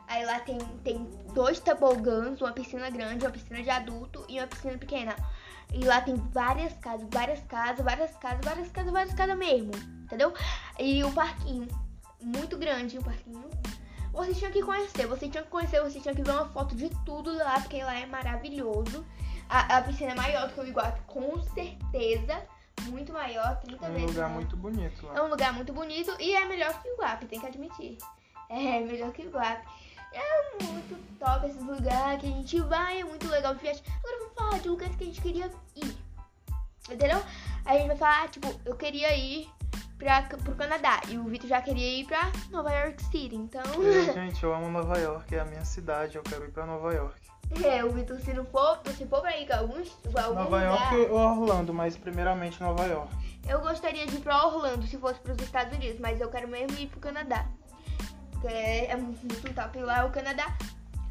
Aí 0.09 0.25
lá 0.25 0.41
tem, 0.41 0.59
tem 0.83 1.09
dois 1.35 1.61
tobogãs, 1.61 2.41
uma 2.41 2.51
piscina 2.53 2.89
grande, 2.91 3.25
uma 3.25 3.31
piscina 3.31 3.63
de 3.63 3.71
adulto 3.71 4.25
e 4.29 4.39
uma 4.41 4.47
piscina 4.49 4.77
pequena. 4.79 5.15
E 5.73 5.85
lá 5.85 6.01
tem 6.01 6.17
várias 6.33 6.73
casas, 6.79 7.07
várias 7.13 7.41
casas, 7.45 7.85
várias 7.85 8.11
casas, 8.17 8.41
várias 8.45 8.71
casas, 8.73 8.91
várias 8.93 9.15
casas 9.15 9.37
mesmo. 9.39 9.71
Entendeu? 10.05 10.33
E 10.79 11.05
um 11.05 11.13
parquinho. 11.13 11.69
Muito 12.21 12.57
grande 12.57 12.99
o 12.99 13.03
parquinho. 13.05 13.45
Você 14.19 14.35
tinha 14.35 14.51
que 14.51 14.63
conhecer, 14.63 15.07
você 15.07 15.29
tinha 15.29 15.43
que 15.45 15.49
conhecer, 15.49 15.81
você 15.81 16.01
tinha 16.01 16.15
que 16.15 16.23
ver 16.23 16.33
uma 16.33 16.49
foto 16.49 16.75
de 16.75 16.91
tudo 17.05 17.33
lá, 17.37 17.61
porque 17.61 17.83
lá 17.83 17.95
é 17.99 18.05
maravilhoso. 18.05 19.07
A, 19.49 19.77
a 19.79 19.83
piscina 19.83 20.11
é 20.13 20.15
maior 20.15 20.49
do 20.49 20.55
que 20.55 20.61
o 20.61 20.67
Iguape, 20.67 21.01
com 21.07 21.41
certeza. 21.55 22.43
Muito 22.83 23.13
maior, 23.13 23.57
30 23.61 23.87
É 23.87 23.89
um 23.89 23.93
vezes. 23.93 24.09
lugar 24.11 24.29
maior. 24.29 24.35
muito 24.35 24.57
bonito 24.57 25.07
É 25.09 25.13
lá. 25.21 25.25
um 25.25 25.29
lugar 25.29 25.53
muito 25.53 25.73
bonito 25.73 26.17
e 26.21 26.35
é 26.35 26.45
melhor 26.47 26.81
que 26.83 26.89
o 26.89 26.93
Iguape, 26.95 27.27
tem 27.27 27.41
que 27.41 27.47
admitir. 27.47 27.99
É 28.51 28.81
melhor 28.81 29.13
que 29.13 29.23
o 29.23 29.27
Iguape. 29.27 29.67
É 30.13 30.63
muito 30.65 30.97
top 31.19 31.47
esses 31.47 31.63
lugares 31.63 32.21
que 32.23 32.27
a 32.27 32.31
gente 32.31 32.61
vai, 32.61 33.01
é 33.01 33.05
muito 33.05 33.29
legal 33.29 33.55
de 33.55 33.61
viagem. 33.61 33.83
Agora 33.99 34.19
vamos 34.21 34.35
falar 34.35 34.59
de 34.59 34.69
lugares 34.71 34.97
que 34.97 35.05
a 35.05 35.07
gente 35.07 35.21
queria 35.21 35.51
ir. 35.77 35.97
Entendeu? 36.91 37.23
A 37.67 37.75
gente 37.77 37.89
vai 37.89 37.97
falar, 37.99 38.29
tipo, 38.31 38.49
eu 38.65 38.75
queria 38.75 39.15
ir 39.15 39.49
pra, 39.99 40.23
pro 40.23 40.55
Canadá 40.55 41.01
e 41.09 41.19
o 41.19 41.25
Vitor 41.25 41.49
já 41.49 41.61
queria 41.61 42.01
ir 42.01 42.07
pra 42.07 42.31
Nova 42.51 42.71
York 42.73 43.03
City. 43.05 43.35
Então, 43.37 43.63
gente, 44.15 44.43
eu 44.43 44.55
amo 44.55 44.69
Nova 44.71 44.97
York, 44.99 45.35
é 45.35 45.41
a 45.41 45.45
minha 45.45 45.65
cidade, 45.65 46.17
eu 46.17 46.23
quero 46.23 46.45
ir 46.45 46.53
pra 46.53 46.65
Nova 46.65 46.93
York. 46.95 47.15
é, 47.65 47.85
o 47.85 47.91
Vitor, 47.91 48.19
se 48.21 48.33
não 48.33 48.45
for, 48.45 48.81
se 48.97 49.07
for 49.07 49.21
pra 49.21 49.37
ir 49.37 49.47
com 49.47 49.55
alguns, 49.55 49.89
com 49.91 50.19
algum 50.19 50.35
Nova 50.35 50.57
lugar, 50.57 50.93
York 50.93 51.11
ou 51.11 51.19
Orlando, 51.19 51.75
mas 51.75 51.97
primeiramente 51.97 52.61
Nova 52.63 52.85
York. 52.87 53.13
eu 53.49 53.61
gostaria 53.61 54.07
de 54.07 54.17
ir 54.17 54.21
pra 54.21 54.47
Orlando 54.47 54.87
se 54.87 54.97
fosse 54.99 55.19
pros 55.21 55.39
Estados 55.39 55.77
Unidos, 55.77 55.99
mas 56.01 56.21
eu 56.21 56.31
quero 56.31 56.49
mesmo 56.49 56.79
ir 56.79 56.87
pro 56.87 57.01
Canadá. 57.01 57.47
Porque 58.31 58.47
é 58.47 58.97
muito 58.97 59.53
top 59.53 59.81
lá 59.81 60.05
o 60.05 60.11
Canadá. 60.11 60.57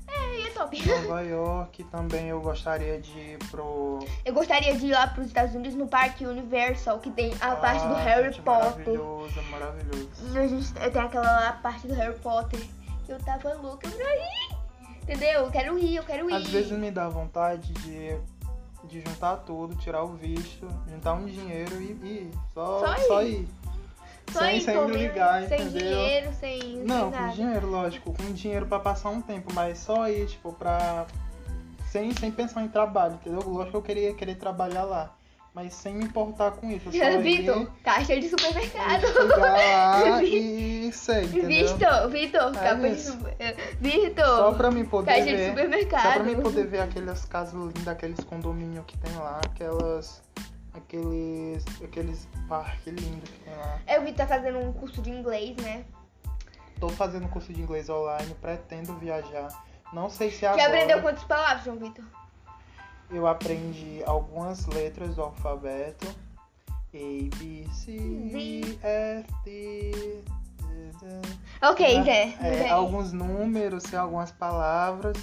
É, 0.08 0.40
e 0.40 0.48
é 0.48 0.50
top. 0.52 0.88
Nova 0.88 1.22
York 1.22 1.84
também 1.86 2.28
eu 2.30 2.42
gostaria 2.42 3.00
de 3.00 3.12
ir 3.20 3.38
pro. 3.52 4.00
Eu 4.26 4.34
gostaria 4.34 4.76
de 4.78 4.88
ir 4.88 4.92
lá 4.92 5.08
pros 5.08 5.28
Estados 5.28 5.54
Unidos 5.54 5.78
no 5.78 5.88
Parque 5.88 6.26
Universal, 6.26 7.00
que 7.00 7.12
tem 7.12 7.34
a 7.42 7.56
parte 7.56 7.86
do 7.88 7.94
Ah, 7.94 8.00
Harry 8.00 8.32
gente, 8.32 8.42
Potter. 8.42 8.70
Maravilhoso, 9.00 9.42
maravilhoso. 9.52 10.10
A 10.38 10.48
gente 10.48 10.74
tem 10.74 11.02
aquela 11.02 11.24
lá, 11.32 11.52
parte 11.62 11.88
do 11.88 11.94
Harry 11.94 12.18
Potter 12.20 12.60
que 13.06 13.12
eu 13.12 13.20
tava 13.20 13.54
louca 13.56 13.90
pra 13.90 14.16
ir. 14.16 14.58
Entendeu? 15.04 15.46
Eu 15.46 15.52
quero 15.52 15.78
ir, 15.80 15.96
eu 15.96 16.04
quero 16.04 16.30
ir. 16.30 16.34
Às 16.34 16.48
vezes 16.48 16.72
me 16.78 16.92
dá 16.92 17.08
vontade 17.08 17.72
de 17.74 18.20
de 18.84 19.02
juntar 19.02 19.36
tudo, 19.38 19.76
tirar 19.76 20.04
o 20.04 20.14
visto, 20.16 20.66
juntar 20.90 21.14
um 21.14 21.26
dinheiro 21.26 21.82
e 21.82 21.92
ir. 21.92 22.32
Só, 22.54 22.80
Só 22.80 22.96
ir. 22.96 23.02
só 23.08 23.24
ir. 23.24 23.48
Só 24.32 24.40
sem 24.40 24.60
sem 24.60 24.76
comer, 24.76 24.98
ligar, 24.98 25.48
sem 25.48 25.62
entendeu? 25.62 25.80
dinheiro, 25.82 26.34
sem, 26.40 26.84
Não, 26.86 27.12
sem 27.12 27.20
com 27.20 27.30
dinheiro, 27.30 27.68
lógico, 27.70 28.14
com 28.14 28.34
dinheiro 28.34 28.66
pra 28.66 28.80
passar 28.80 29.10
um 29.10 29.22
tempo, 29.22 29.52
mas 29.54 29.78
só 29.80 30.08
ir, 30.10 30.28
tipo, 30.28 30.52
pra. 30.54 31.06
Sem, 31.90 32.12
sem 32.14 32.30
pensar 32.32 32.64
em 32.64 32.68
trabalho, 32.68 33.16
entendeu? 33.16 33.42
Lógico 33.48 33.72
que 33.72 33.78
eu 33.78 33.82
queria 33.82 34.14
querer 34.14 34.36
trabalhar 34.36 34.84
lá, 34.84 35.16
mas 35.56 35.74
sem 35.74 35.96
me 35.96 36.04
importar 36.04 36.52
com 36.52 36.70
isso. 36.70 36.90
Eu 36.94 37.22
Vitor, 37.24 37.72
caixa 37.82 38.20
de 38.20 38.28
supermercado. 38.30 39.04
lá 39.40 40.22
e 40.22 40.92
sei? 40.92 41.26
Vitor, 41.28 42.10
Vitor, 42.10 42.52
É 42.62 42.76
de 42.76 43.00
super... 43.00 43.36
Vitor, 43.80 44.26
Só 44.26 44.52
pra 44.54 44.70
mim 44.70 44.84
poder 44.84 45.12
caixa 45.14 45.26
de 45.26 45.36
ver. 45.38 45.50
supermercado. 45.50 46.04
Só 46.04 46.12
pra 46.12 46.24
mim 46.24 46.36
poder 46.36 46.68
ver 46.68 46.82
aquelas 46.82 47.24
casas 47.26 47.54
lindas, 47.54 47.88
aqueles 47.88 48.20
condomínios 48.26 48.84
que 48.86 48.98
tem 48.98 49.16
lá, 49.16 49.40
aquelas. 49.46 50.22
Aqueles. 50.78 51.66
aqueles 51.84 52.28
parques 52.48 52.86
lindos 52.86 53.30
que 53.30 53.40
tem 53.40 53.56
lá. 53.56 53.80
Eu 53.88 54.04
vi 54.04 54.14
tá 54.14 54.28
fazendo 54.28 54.60
um 54.60 54.72
curso 54.74 55.02
de 55.02 55.10
inglês, 55.10 55.56
né? 55.58 55.86
Tô 56.80 56.90
fazendo 56.90 57.28
curso 57.30 57.52
de 57.52 57.62
inglês 57.62 57.90
online, 57.90 58.34
pretendo 58.36 58.96
viajar. 58.98 59.50
Não 59.92 60.10
sei 60.10 60.30
se 60.32 60.42
Já 60.42 60.52
agora. 60.52 60.68
aprendeu 60.68 61.02
quantas 61.02 61.24
palavras, 61.24 61.64
João 61.64 61.78
Vitor? 61.78 62.06
Eu 63.10 63.26
aprendi 63.26 64.04
algumas 64.06 64.66
letras 64.68 65.16
do 65.16 65.24
alfabeto. 65.24 66.08
A, 66.94 67.38
B, 67.38 67.68
C, 67.72 67.92
D, 67.92 68.80
F, 68.82 69.34
D. 69.44 70.24
Ok, 71.62 71.98
né? 72.00 72.04
Zé. 72.04 72.38
É, 72.42 72.58
Zé. 72.58 72.70
alguns 72.70 73.14
números, 73.14 73.94
algumas 73.94 74.32
palavras. 74.32 75.18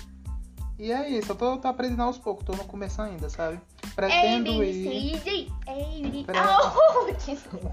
E 0.78 0.92
é 0.92 1.08
isso, 1.08 1.32
eu 1.32 1.36
tô, 1.36 1.56
tô 1.58 1.68
aprendendo 1.68 2.02
aos 2.02 2.18
poucos, 2.18 2.44
tô 2.44 2.52
no 2.52 2.64
começo 2.64 3.00
ainda, 3.00 3.28
sabe? 3.28 3.60
Pretendo 3.94 4.58
B, 4.58 4.70
ir. 4.70 5.52
A, 5.66 6.08
B, 6.10 6.24
Pre- 6.24 6.38
Oh, 6.40 7.12
desculpa. 7.12 7.72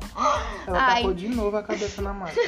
Ela 0.68 0.86
Ai. 0.88 0.96
tacou 0.98 1.13
de 1.13 1.28
novo 1.30 1.58
a 1.58 1.63
cabeça 1.63 2.01
na 2.01 2.13
máquina. 2.13 2.44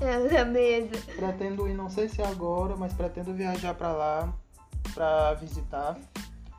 Essa 0.00 0.44
mesa. 0.46 0.90
pretendo 1.16 1.68
ir, 1.68 1.74
não 1.74 1.88
sei 1.88 2.08
se 2.08 2.20
é 2.20 2.26
agora, 2.26 2.76
mas 2.76 2.92
pretendo 2.92 3.32
viajar 3.32 3.74
pra 3.74 3.92
lá 3.92 4.32
pra 4.94 5.34
visitar 5.34 5.96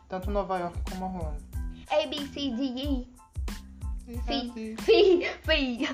tanto 0.07 0.31
Nova 0.31 0.57
York 0.59 0.77
como 0.89 1.05
Orlando. 1.05 1.43
A, 1.89 2.07
B, 2.07 2.15
C, 2.27 2.49
D, 2.51 2.63
E. 2.63 3.13
Sim. 4.05 4.65
é 4.67 4.75
Fi, 4.81 5.27
fi. 5.43 5.89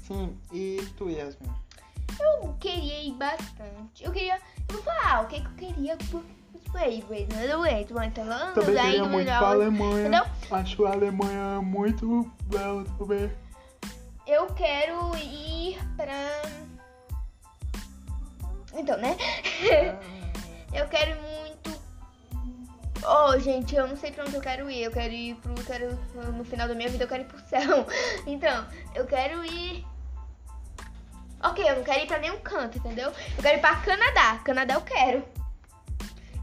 Sim, 0.00 0.36
e 0.52 0.84
tu, 0.96 1.08
Yasmin? 1.08 1.48
Eu 2.20 2.52
queria 2.60 3.02
ir 3.02 3.12
bastante. 3.14 4.04
Eu 4.04 4.12
queria. 4.12 4.38
Eu 4.68 4.74
vou 4.74 4.82
falar 4.82 5.24
o 5.24 5.26
que, 5.26 5.40
que 5.40 5.46
eu 5.46 5.68
queria 5.74 5.96
Eu 7.48 7.66
entro 7.66 7.94
lá 7.94 8.06
então, 8.06 8.24
Também 8.54 8.74
queria 8.74 9.04
muito 9.04 9.26
pra 9.26 9.48
Alemanha. 9.48 10.00
Entendeu? 10.00 10.24
Acho 10.50 10.86
a 10.86 10.92
Alemanha 10.92 11.60
muito 11.60 12.30
bela 12.44 12.84
também. 12.98 13.30
Eu 14.26 14.46
quero 14.54 15.16
ir 15.16 15.78
pra. 15.96 16.42
Então, 18.74 18.96
né? 18.98 19.16
Eu 20.72 20.88
quero 20.88 21.20
muito. 21.20 21.82
Oh, 23.04 23.38
gente, 23.38 23.74
eu 23.74 23.86
não 23.86 23.96
sei 23.96 24.10
pra 24.10 24.24
onde 24.24 24.34
eu 24.34 24.40
quero 24.40 24.70
ir. 24.70 24.84
Eu 24.84 24.90
quero 24.90 25.12
ir 25.12 25.34
pro. 25.34 25.54
Quero, 25.64 25.98
no 26.32 26.44
final 26.44 26.66
da 26.66 26.74
minha 26.74 26.88
vida 26.88 27.04
eu 27.04 27.08
quero 27.08 27.24
ir 27.24 27.26
pro 27.26 27.38
céu. 27.40 27.86
Então, 28.26 28.66
eu 28.94 29.04
quero 29.04 29.44
ir. 29.44 29.84
Ok, 31.42 31.68
eu 31.68 31.76
não 31.76 31.84
quero 31.84 32.04
ir 32.04 32.06
pra 32.06 32.18
nenhum 32.18 32.38
canto, 32.38 32.78
entendeu? 32.78 33.12
Eu 33.36 33.42
quero 33.42 33.58
ir 33.58 33.60
pra 33.60 33.76
Canadá. 33.76 34.38
Canadá 34.44 34.74
eu 34.74 34.80
quero. 34.80 35.41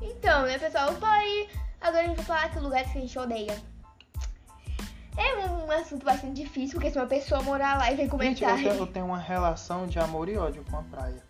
Então, 0.02 0.44
né, 0.44 0.58
pessoal? 0.58 0.94
Falei 0.94 1.20
aí. 1.22 1.50
Agora 1.82 2.04
a 2.04 2.08
gente 2.08 2.18
vai 2.18 2.26
falar 2.26 2.50
que 2.50 2.60
lugares 2.60 2.92
que 2.92 2.98
a 2.98 3.02
gente 3.02 3.20
odeia. 3.20 3.58
É 5.18 5.46
um, 5.50 5.70
assunto 5.72 6.06
bastante 6.06 6.34
difícil, 6.44 6.76
porque 6.76 6.92
se 6.92 6.98
uma 6.98 7.06
pessoa 7.08 7.42
morar 7.42 7.78
lá 7.78 7.92
e 7.92 7.96
vem 7.96 8.06
Gente, 8.06 8.12
comentar. 8.12 8.56
tenho, 8.56 8.70
eu 8.70 8.88
tenho 8.88 9.06
uma 9.08 9.18
relação 9.20 9.86
de 9.86 10.00
amor 10.00 10.30
e 10.30 10.38
ódio 10.38 10.64
com 10.70 10.78
a 10.78 10.84
praia. 10.84 11.22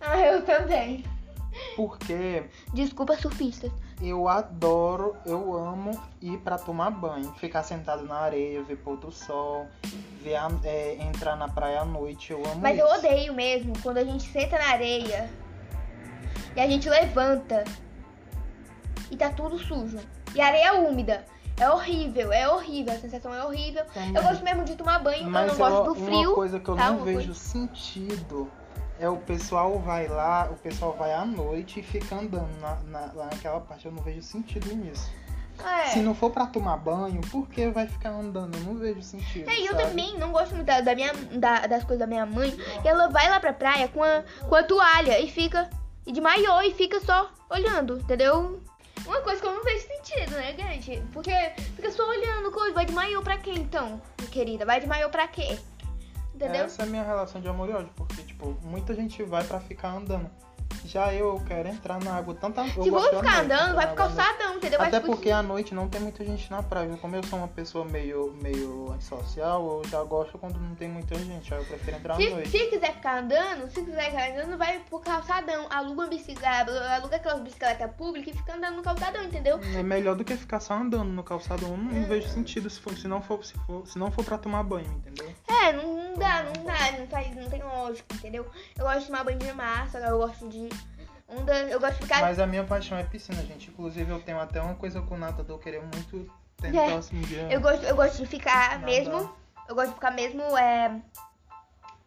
Ah, 0.00 0.18
eu 0.18 0.42
também. 0.44 1.04
Porque 1.76 2.44
Desculpa, 2.72 3.16
surfistas. 3.16 3.70
eu 4.00 4.28
adoro, 4.28 5.14
eu 5.26 5.54
amo 5.56 5.90
ir 6.22 6.38
pra 6.38 6.56
tomar 6.56 6.90
banho. 6.90 7.32
Ficar 7.34 7.62
sentado 7.62 8.04
na 8.04 8.16
areia, 8.16 8.62
ver 8.62 8.76
pôr 8.76 8.96
do 8.96 9.10
sol, 9.10 9.66
ver 10.22 10.36
a- 10.36 10.50
é, 10.64 10.94
entrar 11.02 11.36
na 11.36 11.48
praia 11.48 11.80
à 11.80 11.84
noite. 11.84 12.30
Eu 12.32 12.42
amo 12.46 12.60
Mas 12.60 12.78
isso. 12.78 12.86
eu 12.86 12.92
odeio 12.92 13.34
mesmo 13.34 13.72
quando 13.82 13.98
a 13.98 14.04
gente 14.04 14.28
senta 14.30 14.56
na 14.58 14.68
areia 14.70 15.28
e 16.56 16.60
a 16.60 16.66
gente 16.66 16.88
levanta 16.88 17.64
e 19.10 19.16
tá 19.16 19.30
tudo 19.30 19.58
sujo. 19.58 19.98
E 20.34 20.40
a 20.40 20.46
areia 20.46 20.66
é 20.68 20.72
úmida. 20.72 21.24
É 21.58 21.68
horrível, 21.70 22.32
é 22.32 22.48
horrível. 22.48 22.92
A 22.94 22.98
sensação 22.98 23.34
é 23.34 23.44
horrível. 23.44 23.84
Também. 23.92 24.14
Eu 24.14 24.22
gosto 24.22 24.44
mesmo 24.44 24.64
de 24.64 24.76
tomar 24.76 25.00
banho, 25.00 25.28
Mas 25.28 25.42
eu 25.52 25.58
não 25.58 25.58
gosto 25.58 25.76
eu- 25.88 25.94
do 25.94 26.00
uma 26.00 26.06
frio. 26.06 26.34
coisa 26.34 26.60
que 26.60 26.68
eu 26.68 26.76
tá? 26.76 26.86
não 26.90 26.96
Uma 26.98 27.04
vejo 27.04 27.16
coisa- 27.18 27.34
sentido 27.34 28.48
é 29.00 29.08
o 29.08 29.16
pessoal 29.16 29.78
vai 29.80 30.06
lá, 30.08 30.48
o 30.50 30.54
pessoal 30.56 30.92
vai 30.96 31.12
à 31.12 31.24
noite 31.24 31.80
e 31.80 31.82
fica 31.82 32.14
andando 32.16 32.48
na, 32.60 32.74
na- 32.86 33.12
lá 33.12 33.24
naquela 33.26 33.60
parte. 33.60 33.86
Eu 33.86 33.92
não 33.92 34.02
vejo 34.02 34.22
sentido 34.22 34.72
nisso. 34.74 35.10
É. 35.64 35.86
Se 35.88 35.98
não 35.98 36.14
for 36.14 36.30
pra 36.30 36.46
tomar 36.46 36.76
banho, 36.76 37.20
por 37.32 37.48
que 37.48 37.66
vai 37.68 37.88
ficar 37.88 38.10
andando? 38.10 38.56
Eu 38.56 38.62
não 38.62 38.76
vejo 38.76 39.02
sentido. 39.02 39.50
É, 39.50 39.58
e 39.58 39.66
eu 39.66 39.72
sabe? 39.72 39.88
também 39.88 40.16
não 40.16 40.30
gosto 40.30 40.54
muito 40.54 40.66
da, 40.68 40.80
da 40.80 40.94
minha, 40.94 41.12
da- 41.12 41.66
das 41.66 41.82
coisas 41.82 41.98
da 41.98 42.06
minha 42.06 42.24
mãe. 42.24 42.56
E 42.84 42.86
ela 42.86 43.08
vai 43.08 43.28
lá 43.28 43.40
pra 43.40 43.52
praia 43.52 43.88
com 43.88 44.00
a, 44.04 44.22
com 44.48 44.54
a 44.54 44.62
toalha 44.62 45.18
e 45.18 45.28
fica. 45.28 45.68
E 46.06 46.12
de 46.12 46.20
maiô 46.20 46.62
e 46.62 46.72
fica 46.72 47.00
só 47.00 47.28
olhando, 47.50 47.98
entendeu? 47.98 48.62
Uma 49.08 49.22
coisa 49.22 49.40
que 49.40 49.46
eu 49.46 49.54
não 49.54 49.64
vejo 49.64 49.86
sentido, 49.86 50.32
né, 50.32 50.54
gente? 50.54 51.02
Porque 51.14 51.32
fica 51.76 51.90
só 51.90 52.06
olhando, 52.06 52.52
coisa. 52.52 52.74
Vai 52.74 52.84
de 52.84 52.92
maiô 52.92 53.22
pra 53.22 53.38
quê, 53.38 53.52
então, 53.52 54.02
querida? 54.30 54.66
Vai 54.66 54.80
de 54.80 54.86
maiô 54.86 55.08
pra 55.08 55.26
quê? 55.26 55.58
Entendeu? 56.34 56.66
Essa 56.66 56.82
é 56.82 56.84
a 56.84 56.88
minha 56.88 57.02
relação 57.02 57.40
de 57.40 57.48
amor 57.48 57.70
e 57.70 57.72
ódio, 57.72 57.90
porque, 57.96 58.22
tipo, 58.22 58.54
muita 58.62 58.94
gente 58.94 59.22
vai 59.22 59.42
pra 59.42 59.60
ficar 59.60 59.88
andando. 59.88 60.30
Já 60.84 61.12
eu, 61.12 61.34
eu 61.34 61.40
quero 61.46 61.68
entrar 61.68 62.02
na 62.02 62.14
água. 62.14 62.34
Tanto 62.34 62.60
eu 62.60 62.66
Se 62.84 62.90
de 62.90 63.16
ficar 63.16 63.42
andando, 63.44 63.74
vai 63.74 63.84
água 63.86 64.04
à 64.04 64.08
noite. 64.08 64.16
calçadão, 64.16 64.54
entendeu? 64.56 64.80
Até 64.80 65.00
porque 65.00 65.30
à 65.30 65.42
noite 65.42 65.74
não 65.74 65.86
tem 65.88 66.00
muita 66.00 66.24
gente 66.24 66.50
na 66.50 66.62
praia. 66.62 66.96
Como 67.00 67.14
eu 67.14 67.22
sou 67.24 67.38
uma 67.38 67.48
pessoa 67.48 67.84
meio, 67.84 68.32
meio 68.40 68.90
antissocial, 68.92 69.82
eu 69.82 69.88
já 69.90 70.02
gosto 70.04 70.38
quando 70.38 70.58
não 70.58 70.74
tem 70.74 70.88
muita 70.88 71.14
gente. 71.16 71.52
Aí 71.52 71.60
eu 71.60 71.66
prefiro 71.66 71.96
entrar 71.98 72.14
à 72.14 72.16
Se, 72.16 72.30
noite. 72.30 72.48
se 72.48 72.58
quiser 72.68 72.94
ficar 72.94 73.18
andando, 73.18 73.70
se 73.70 73.82
quiser 73.82 74.10
ficar 74.10 74.30
andando, 74.30 74.56
vai 74.56 74.78
pro 74.88 74.98
calçadão. 75.00 75.66
Aluga, 75.68 75.98
uma 76.02 76.06
bicicleta, 76.06 76.72
aluga 76.94 77.16
aquelas 77.16 77.42
bicicletas 77.42 77.90
públicas 77.92 78.34
e 78.34 78.36
fica 78.38 78.54
andando 78.54 78.76
no 78.76 78.82
calçadão, 78.82 79.22
entendeu? 79.24 79.60
É 79.76 79.82
melhor 79.82 80.14
do 80.14 80.24
que 80.24 80.36
ficar 80.36 80.60
só 80.60 80.74
andando 80.74 81.10
no 81.10 81.22
calçadão. 81.22 81.76
Não, 81.76 81.90
É. 81.90 81.94
não 82.00 82.04
vejo 82.06 82.28
sentido 82.28 82.70
se, 82.70 82.80
for, 82.80 82.96
se, 82.96 83.06
não 83.08 83.20
for, 83.20 83.44
se, 83.44 83.52
for, 83.66 83.86
se 83.86 83.98
não 83.98 84.10
for 84.10 84.24
pra 84.24 84.38
tomar 84.38 84.62
banho, 84.62 84.90
entendeu? 84.90 85.30
É, 85.62 85.72
não, 85.72 86.14
dá, 86.14 86.42
não 86.44 86.64
dá, 86.64 86.92
não, 86.98 87.06
faz, 87.08 87.34
não 87.34 87.48
tem 87.48 87.62
lógica, 87.62 88.14
entendeu? 88.14 88.46
Eu 88.76 88.84
gosto 88.84 89.00
de 89.00 89.06
tomar 89.06 89.24
banho 89.24 89.38
de 89.38 89.52
massa, 89.52 89.98
eu 89.98 90.18
gosto 90.18 90.48
de 90.48 90.68
onda, 91.28 91.54
eu 91.68 91.80
gosto 91.80 91.96
de 91.96 92.02
ficar. 92.02 92.20
Mas 92.20 92.38
a 92.38 92.46
minha 92.46 92.64
paixão 92.64 92.96
é 92.98 93.02
piscina, 93.02 93.42
gente. 93.42 93.70
Inclusive 93.70 94.10
eu 94.10 94.20
tenho 94.20 94.40
até 94.40 94.60
uma 94.60 94.74
coisa 94.74 95.00
com 95.02 95.14
o 95.14 95.18
nadador, 95.18 95.56
eu 95.56 95.60
queria 95.60 95.80
muito 95.80 96.30
tentar 96.56 96.78
É, 96.78 96.94
assim, 96.94 97.20
dia. 97.22 97.48
Eu 97.50 97.60
gosto, 97.60 97.84
eu 97.84 97.96
gosto 97.96 98.18
de 98.18 98.26
ficar 98.26 98.72
Nadar. 98.72 98.86
mesmo. 98.86 99.36
Eu 99.68 99.74
gosto 99.74 99.88
de 99.88 99.94
ficar 99.94 100.10
mesmo 100.12 100.56
é, 100.56 100.98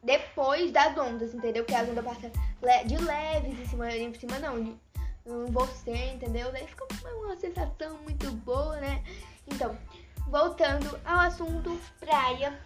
depois 0.03 0.71
das 0.71 0.97
ondas, 0.97 1.33
entendeu? 1.33 1.63
Porque 1.63 1.79
as 1.79 1.87
ondas 1.87 2.03
passam 2.03 2.31
de 2.85 2.97
leves 2.97 3.59
em 3.59 3.65
cima, 3.65 3.91
em 3.91 4.13
cima 4.13 4.39
não, 4.39 4.63
de, 4.63 4.75
em 5.25 5.45
você, 5.51 6.13
entendeu? 6.13 6.51
Daí 6.51 6.65
fica 6.65 6.85
uma 7.17 7.35
sensação 7.35 7.97
muito 8.03 8.31
boa, 8.37 8.77
né? 8.77 9.03
Então, 9.47 9.77
voltando 10.27 10.99
ao 11.05 11.19
assunto 11.19 11.79
praia, 11.99 12.59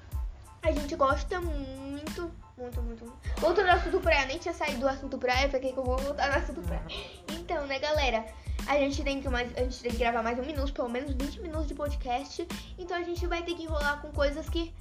a 0.65 0.71
gente 0.71 0.95
gosta 0.95 1.39
muito, 1.39 2.31
muito, 2.57 2.81
muito. 2.81 3.13
Voltando 3.37 3.69
ao 3.69 3.75
assunto 3.75 3.99
praia, 3.99 4.25
nem 4.25 4.37
tinha 4.39 4.53
saído 4.53 4.79
do 4.79 4.87
assunto 4.87 5.17
praia, 5.17 5.47
pra 5.47 5.59
que 5.59 5.67
eu 5.67 5.83
vou 5.83 5.97
voltar 5.97 6.29
no 6.31 6.37
assunto 6.37 6.61
praia? 6.61 6.85
Então, 7.31 7.65
né, 7.67 7.79
galera? 7.79 8.25
A 8.67 8.77
gente 8.79 9.03
tem 9.03 9.21
que 9.21 9.29
mais, 9.29 9.55
a 9.55 9.61
gente 9.61 9.79
tem 9.81 9.91
que 9.91 9.97
gravar 9.97 10.23
mais 10.23 10.39
um 10.39 10.43
minuto, 10.43 10.73
pelo 10.73 10.89
menos 10.89 11.11
20 11.13 11.39
minutos 11.41 11.67
de 11.67 11.75
podcast. 11.75 12.47
Então 12.79 12.97
a 12.97 13.03
gente 13.03 13.27
vai 13.27 13.43
ter 13.43 13.53
que 13.53 13.63
enrolar 13.63 14.01
com 14.01 14.11
coisas 14.11 14.49
que 14.49 14.73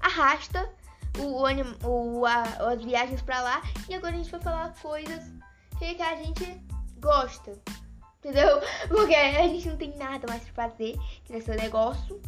arrasta 0.00 0.68
o, 1.18 1.42
o 1.86 2.26
a- 2.26 2.72
as 2.72 2.82
viagens 2.82 3.22
pra 3.22 3.40
lá. 3.40 3.62
E 3.88 3.94
agora 3.94 4.14
a 4.14 4.18
gente 4.18 4.30
vai 4.30 4.40
falar 4.40 4.74
coisas 4.82 5.22
que, 5.78 5.94
que 5.94 6.02
a 6.02 6.16
gente 6.16 6.60
gosta. 6.98 7.52
Entendeu? 8.18 8.60
Porque 8.88 9.14
a 9.14 9.46
gente 9.46 9.68
não 9.68 9.76
tem 9.76 9.96
nada 9.96 10.26
mais 10.28 10.42
pra 10.50 10.68
fazer 10.68 10.98
nesse 11.30 11.50
negócio. 11.52 12.20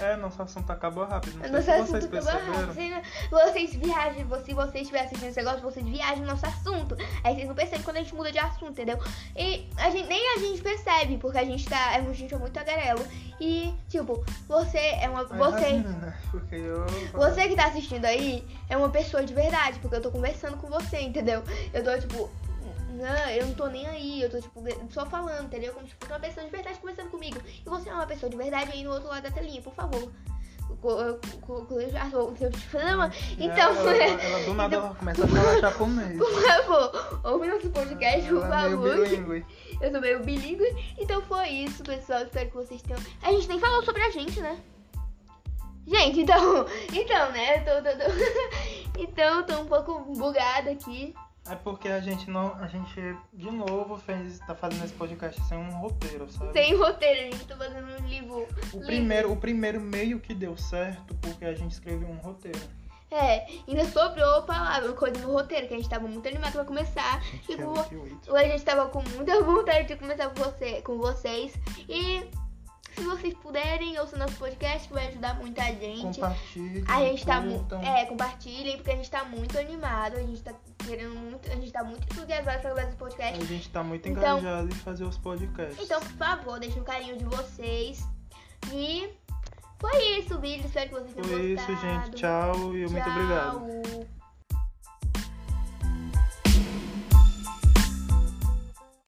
É, 0.00 0.16
nosso 0.16 0.42
assunto 0.42 0.70
acabou 0.70 1.04
rápido. 1.04 1.36
Não 1.36 1.62
sei 1.62 1.78
Nosso 1.78 1.92
se 1.92 1.92
vocês 1.92 2.14
assunto 2.16 2.16
acabou 2.16 2.40
perceberam. 2.40 2.96
rápido. 2.96 3.30
Vocês, 3.30 3.74
viajam, 3.74 4.42
se 4.44 4.54
vocês 4.54 4.82
estiverem 4.82 5.06
assistindo 5.06 5.28
esse 5.28 5.36
negócio, 5.36 5.60
vocês 5.60 5.86
viajam 5.86 6.24
no 6.24 6.26
nosso 6.26 6.46
assunto. 6.46 6.96
Aí 7.22 7.34
vocês 7.34 7.46
não 7.46 7.54
percebem 7.54 7.82
quando 7.82 7.96
a 7.98 8.00
gente 8.00 8.14
muda 8.14 8.32
de 8.32 8.38
assunto, 8.38 8.72
entendeu? 8.72 8.98
E 9.36 9.68
a 9.76 9.90
gente, 9.90 10.08
nem 10.08 10.34
a 10.36 10.38
gente 10.38 10.62
percebe, 10.62 11.18
porque 11.18 11.38
a 11.38 11.44
gente 11.44 11.68
tá. 11.68 11.90
A 11.90 12.12
gente 12.12 12.32
é 12.34 12.38
muito 12.38 12.52
tagarelo. 12.52 13.04
E, 13.40 13.74
tipo, 13.88 14.24
você 14.48 14.78
é 14.78 15.08
uma. 15.08 15.24
Mas 15.24 15.38
Você. 15.54 15.64
assim, 15.64 15.78
né? 15.78 16.16
Porque 16.30 16.54
eu. 16.54 16.86
Você 17.12 17.48
que 17.48 17.56
tá 17.56 17.66
assistindo 17.66 18.04
aí 18.04 18.46
é 18.68 18.76
uma 18.76 18.88
pessoa 18.88 19.22
de 19.24 19.34
verdade, 19.34 19.78
porque 19.80 19.96
eu 19.96 20.02
tô 20.02 20.10
conversando 20.10 20.56
com 20.56 20.68
você, 20.68 21.00
entendeu? 21.00 21.42
Eu 21.72 21.84
tô, 21.84 21.98
tipo, 21.98 22.30
Não, 22.92 23.30
eu 23.30 23.46
não 23.46 23.54
tô 23.54 23.66
nem 23.68 23.86
aí, 23.86 24.22
eu 24.22 24.30
tô, 24.30 24.40
tipo, 24.40 24.62
só 24.90 25.06
falando, 25.06 25.46
entendeu? 25.46 25.72
Como 25.72 25.86
se 25.86 25.94
fosse 25.94 26.12
uma 26.12 26.20
pessoa 26.20 26.44
de 26.44 26.52
verdade 26.52 26.78
conversando 26.78 27.10
comigo. 27.10 27.40
E 27.46 27.68
você 27.68 27.88
é 27.88 27.94
uma 27.94 28.06
pessoa 28.06 28.28
de 28.28 28.36
verdade 28.36 28.70
aí 28.72 28.84
no 28.84 28.92
outro 28.92 29.08
lado 29.08 29.22
da 29.22 29.30
telinha, 29.30 29.62
por 29.62 29.74
favor. 29.74 30.12
O 30.82 32.36
seu 32.36 32.50
programa. 32.50 33.10
Então, 33.38 33.70
ela, 33.70 33.94
ela, 33.94 34.22
ela, 34.22 34.44
do 34.44 34.54
nada 34.54 34.76
então, 34.76 34.94
começa 34.94 35.24
a 35.24 35.28
falar 35.28 35.60
japonês. 35.60 36.18
Por 36.18 36.42
favor, 36.42 37.20
ouve 37.24 37.46
nosso 37.46 37.70
podcast, 37.70 38.28
por 38.28 38.44
é 38.44 38.48
favor. 38.48 39.06
bilíngue. 39.06 39.46
Eu 39.80 39.90
sou 39.90 40.00
meio 40.00 40.24
bilíngue. 40.24 40.94
Então 40.98 41.20
foi 41.22 41.48
isso, 41.48 41.82
pessoal. 41.82 42.22
Espero 42.22 42.48
que 42.48 42.56
vocês 42.56 42.82
tenham. 42.82 43.00
A 43.22 43.32
gente 43.32 43.48
nem 43.48 43.60
falou 43.60 43.84
sobre 43.84 44.02
a 44.02 44.10
gente, 44.10 44.40
né? 44.40 44.58
Gente, 45.86 46.20
então. 46.20 46.66
Então, 46.92 47.32
né? 47.32 47.60
Tô, 47.60 47.82
tô, 47.82 47.90
tô... 47.90 48.98
Então, 48.98 49.42
tô 49.44 49.60
um 49.60 49.66
pouco 49.66 50.14
bugada 50.14 50.70
aqui. 50.70 51.14
É 51.50 51.56
porque 51.56 51.88
a 51.88 52.00
gente 52.00 52.30
não. 52.30 52.54
A 52.54 52.66
gente, 52.68 53.00
de 53.32 53.50
novo, 53.50 53.96
fez, 53.98 54.38
tá 54.40 54.54
fazendo 54.54 54.84
esse 54.84 54.94
podcast 54.94 55.40
sem 55.44 55.58
um 55.58 55.70
roteiro, 55.78 56.30
sabe? 56.30 56.52
Sem 56.52 56.76
roteiro, 56.76 57.20
a 57.20 57.24
gente 57.24 57.44
tá 57.46 57.56
fazendo 57.56 57.88
um 58.00 58.06
livro. 58.06 58.46
O 58.72 58.80
primeiro, 58.80 59.32
o 59.32 59.36
primeiro 59.36 59.80
meio 59.80 60.20
que 60.20 60.34
deu 60.34 60.56
certo 60.56 61.14
porque 61.16 61.44
a 61.44 61.52
gente 61.54 61.72
escreveu 61.72 62.08
um 62.08 62.16
roteiro. 62.16 62.60
É, 63.10 63.46
ainda 63.68 63.84
sobrou 63.86 64.42
palavra, 64.44 64.90
coisa 64.94 65.18
no 65.20 65.32
roteiro, 65.32 65.68
que 65.68 65.74
a 65.74 65.76
gente 65.76 65.88
tava 65.88 66.08
muito 66.08 66.26
animado 66.26 66.52
pra 66.52 66.64
começar. 66.64 67.20
E 67.34 67.38
Que 67.40 67.52
é 67.54 67.56
com- 67.58 67.72
o 67.72 67.74
F8. 67.74 68.34
a 68.34 68.44
gente 68.44 68.64
tava 68.64 68.86
com 68.88 69.02
muita 69.02 69.42
vontade 69.42 69.88
de 69.88 69.96
começar 69.96 70.30
com, 70.30 70.42
você, 70.42 70.80
com 70.80 70.96
vocês. 70.96 71.52
E 71.88 72.24
se 72.94 73.02
vocês 73.04 73.34
puderem, 73.34 73.98
ouçam 73.98 74.18
nosso 74.18 74.36
podcast, 74.36 74.86
que 74.88 74.94
vai 74.94 75.08
ajudar 75.08 75.34
muita 75.38 75.62
gente. 75.64 76.02
Compartilhe. 76.20 76.84
A 76.88 77.00
gente 77.00 77.26
tá 77.26 77.40
muito. 77.40 77.74
É, 77.76 78.04
compartilhem, 78.06 78.76
porque 78.76 78.90
a 78.90 78.96
gente 78.96 79.10
tá 79.10 79.24
muito 79.24 79.58
animado. 79.58 80.16
A 80.16 80.20
gente 80.20 80.42
tá 80.42 80.52
querendo 80.84 81.14
muito. 81.14 81.50
A 81.50 81.54
gente 81.56 81.72
tá 81.72 81.82
muito 81.84 82.02
entusiasmado 82.04 82.60
pra 82.60 82.70
gravar 82.74 82.88
esse 82.88 82.96
podcast. 82.96 83.40
A 83.40 83.44
gente 83.46 83.68
tá 83.70 83.82
muito 83.82 84.08
Então- 84.08 84.38
engajado 84.38 84.68
em 84.68 84.76
fazer 84.78 85.04
os 85.04 85.18
podcasts. 85.18 85.78
Então, 85.82 86.00
por 86.00 86.10
favor, 86.12 86.58
deixem 86.60 86.80
um 86.80 86.84
carinho 86.84 87.16
de 87.16 87.24
vocês. 87.24 88.06
E 88.72 89.08
foi 89.78 90.18
isso 90.18 90.36
o 90.36 90.40
vídeo. 90.40 90.66
Espero 90.66 90.88
que 90.90 90.94
vocês 90.94 91.14
tenham 91.14 91.28
Foi 91.28 91.46
isso, 91.52 91.66
gostado. 91.66 92.04
gente. 92.06 92.16
Tchau 92.16 92.54
e 92.76 92.86
muito 92.88 93.08
obrigado. 93.10 93.82
Tchau. 93.82 94.21